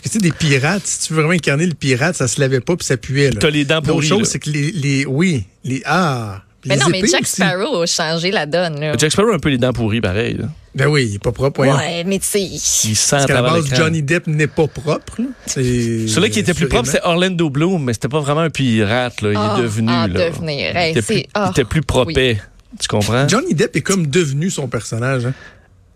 Parce 0.00 0.14
que 0.14 0.18
tu 0.18 0.24
sais, 0.24 0.30
des 0.30 0.32
pirates, 0.32 0.86
si 0.86 1.06
tu 1.08 1.12
veux 1.14 1.20
vraiment 1.22 1.34
incarner 1.34 1.66
le 1.66 1.74
pirate, 1.74 2.14
ça 2.16 2.28
se 2.28 2.40
lavait 2.40 2.60
pas 2.60 2.76
puis 2.76 2.86
ça 2.86 2.96
puait. 2.96 3.30
T'as 3.30 3.50
les 3.50 3.64
dents 3.64 3.76
L'autre 3.76 3.88
pourries. 3.92 4.06
chose, 4.08 4.20
là. 4.20 4.24
c'est 4.26 4.38
que 4.38 4.50
les, 4.50 4.70
les. 4.72 5.06
Oui, 5.06 5.44
les. 5.64 5.82
Ah! 5.84 6.42
Mais 6.66 6.74
les 6.74 6.80
non, 6.80 6.88
mais 6.90 7.00
Jack 7.06 7.22
aussi. 7.22 7.36
Sparrow 7.36 7.82
a 7.82 7.86
changé 7.86 8.30
la 8.30 8.44
donne. 8.46 8.78
Là. 8.80 8.92
Jack 8.98 9.12
Sparrow 9.12 9.30
a 9.30 9.34
un 9.34 9.38
peu 9.38 9.48
les 9.48 9.58
dents 9.58 9.72
pourries 9.72 10.00
pareil. 10.00 10.36
là. 10.38 10.46
Ben 10.74 10.86
oui, 10.86 11.06
il 11.08 11.14
est 11.16 11.18
pas 11.22 11.32
propre. 11.32 11.58
voyons. 11.64 11.74
Ouais, 11.76 12.04
mais 12.04 12.18
tu 12.18 12.26
sais. 12.26 12.42
Il 12.42 12.58
sent 12.58 13.16
à 13.16 13.18
Parce 13.18 13.26
qu'à 13.26 13.34
la 13.34 13.42
base. 13.42 13.74
Johnny 13.74 14.02
Depp 14.02 14.26
n'est 14.28 14.46
pas 14.46 14.66
propre. 14.68 15.18
C'est- 15.46 16.06
Celui 16.08 16.30
qui 16.30 16.40
était 16.40 16.54
plus 16.54 16.68
propre, 16.68 16.86
c'était 16.86 16.98
assurément. 16.98 17.14
Orlando 17.14 17.50
Bloom, 17.50 17.84
mais 17.84 17.92
c'était 17.94 18.08
pas 18.08 18.20
vraiment 18.20 18.42
un 18.42 18.50
pirate. 18.50 19.20
Là. 19.22 19.30
Il 19.32 19.36
Ah, 19.36 19.56
est 19.58 19.62
devenu. 19.62 19.88
ah, 19.90 20.06
là. 20.06 20.30
devenir. 20.30 20.76
Hey, 20.76 20.92
il, 20.94 20.98
était 20.98 21.02
c'est- 21.02 21.14
plus, 21.22 21.30
ah, 21.34 21.46
il 21.46 21.50
était 21.52 21.64
plus 21.68 21.82
propre. 21.82 22.12
Tu 22.12 22.86
comprends? 22.88 23.26
Johnny 23.26 23.54
Depp 23.54 23.74
est 23.76 23.80
comme 23.80 24.06
devenu 24.06 24.50
son 24.50 24.68
personnage. 24.68 25.26
hein. 25.26 25.34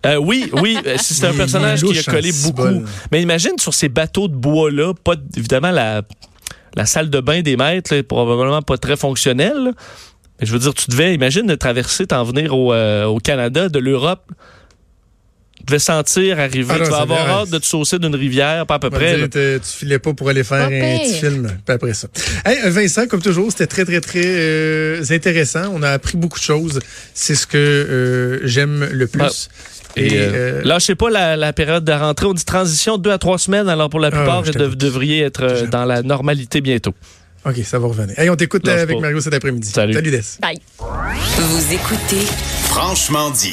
Euh, 0.07 0.17
oui, 0.17 0.51
oui, 0.55 0.77
euh, 0.87 0.97
c'est 1.01 1.25
un 1.27 1.33
personnage 1.33 1.83
qui 1.83 1.99
a 1.99 2.03
collé 2.03 2.33
beaucoup. 2.45 2.85
Mais 3.11 3.23
imagine 3.23 3.59
sur 3.59 3.75
ces 3.75 3.89
bateaux 3.89 4.29
de 4.29 4.35
bois-là, 4.35 4.95
pas 4.95 5.15
évidemment 5.37 5.71
la, 5.71 6.03
la 6.75 6.87
salle 6.87 7.11
de 7.11 7.21
bain 7.21 7.43
des 7.43 7.57
maîtres 7.57 7.93
est 7.93 8.03
probablement 8.03 8.63
pas 8.63 8.79
très 8.79 8.97
fonctionnelle. 8.97 9.73
Mais 10.41 10.47
je 10.47 10.53
veux 10.53 10.59
dire, 10.59 10.75
tu 10.75 10.91
devais, 10.91 11.15
imagine 11.15 11.47
de 11.47 11.55
traverser, 11.55 12.07
t'en 12.07 12.25
venir 12.25 12.57
au, 12.57 12.73
euh, 12.73 13.05
au 13.05 13.19
Canada, 13.19 13.69
de 13.69 13.79
l'Europe. 13.79 14.31
Tu 15.63 15.67
devais 15.67 15.79
sentir 15.79 16.39
arriver, 16.41 16.67
Ah 16.75 16.79
non, 16.79 16.85
tu 16.85 16.91
vas 16.91 17.01
avoir 17.03 17.29
hâte 17.29 17.51
de 17.51 17.59
te 17.59 17.67
saucer 17.67 17.99
d'une 17.99 18.15
rivière, 18.17 18.67
pas 18.67 18.75
à 18.75 18.79
peu 18.81 18.91
près. 18.91 19.17
dire, 19.17 19.31
te- 19.31 19.59
tu 19.59 19.65
filais 19.79 19.99
pas 20.01 20.13
pour 20.13 20.29
aller 20.29 20.43
faire 20.45 20.69
Pas 20.69 20.75
un 20.75 20.99
petit 20.99 21.21
film, 21.21 21.47
puis 21.65 21.75
après 21.75 21.95
ça. 21.95 22.09
Hey, 22.45 22.59
Vincent, 22.71 23.07
comme 23.07 23.23
toujours, 23.23 23.51
c'était 23.51 23.69
très, 23.69 23.85
très, 23.85 24.01
très 24.01 24.23
euh, 24.25 25.03
intéressant. 25.11 25.71
On 25.73 25.83
a 25.83 25.91
appris 25.91 26.17
beaucoup 26.19 26.39
de 26.39 26.45
choses. 26.45 26.81
C'est 27.15 27.35
ce 27.37 27.47
que 27.47 27.57
euh, 27.59 28.41
j'aime 28.45 28.89
le 28.91 29.07
plus. 29.07 29.23
Ah. 29.51 29.59
Et, 29.97 30.07
Et, 30.07 30.19
euh, 30.19 30.31
euh, 30.33 30.63
là, 30.65 30.79
je 30.79 30.87
sais 30.87 30.95
pas 30.95 31.11
la, 31.11 31.37
la 31.37 31.53
période 31.53 31.85
de 31.85 31.93
rentrée. 31.93 32.27
On 32.27 32.33
dit 32.33 32.45
transition 32.45 32.97
de 32.99 33.03
deux 33.03 33.11
à 33.13 33.19
trois 33.19 33.39
semaines. 33.39 33.69
Alors 33.69 33.89
pour 33.91 34.01
la 34.01 34.11
plupart, 34.11 34.45
je 34.45 34.53
vous 34.59 34.75
devriez 34.75 35.21
être 35.23 35.67
dans 35.71 35.85
la 35.85 36.03
normalité 36.03 36.61
bientôt. 36.61 36.95
OK, 37.45 37.57
ça 37.65 37.79
va 37.79 37.89
revenir. 37.89 38.19
Hey, 38.19 38.31
on 38.31 38.37
t'écoute 38.37 38.67
avec 38.69 38.97
pas. 38.97 39.01
Mario 39.03 39.21
cet 39.21 39.35
après-midi. 39.35 39.69
Salut. 39.69 39.93
Salut, 39.95 40.11
Des. 40.13 40.21
Bye. 40.41 40.59
Vous 40.79 41.73
écoutez 41.75 42.25
Franchement 42.65 43.31
dit. 43.31 43.53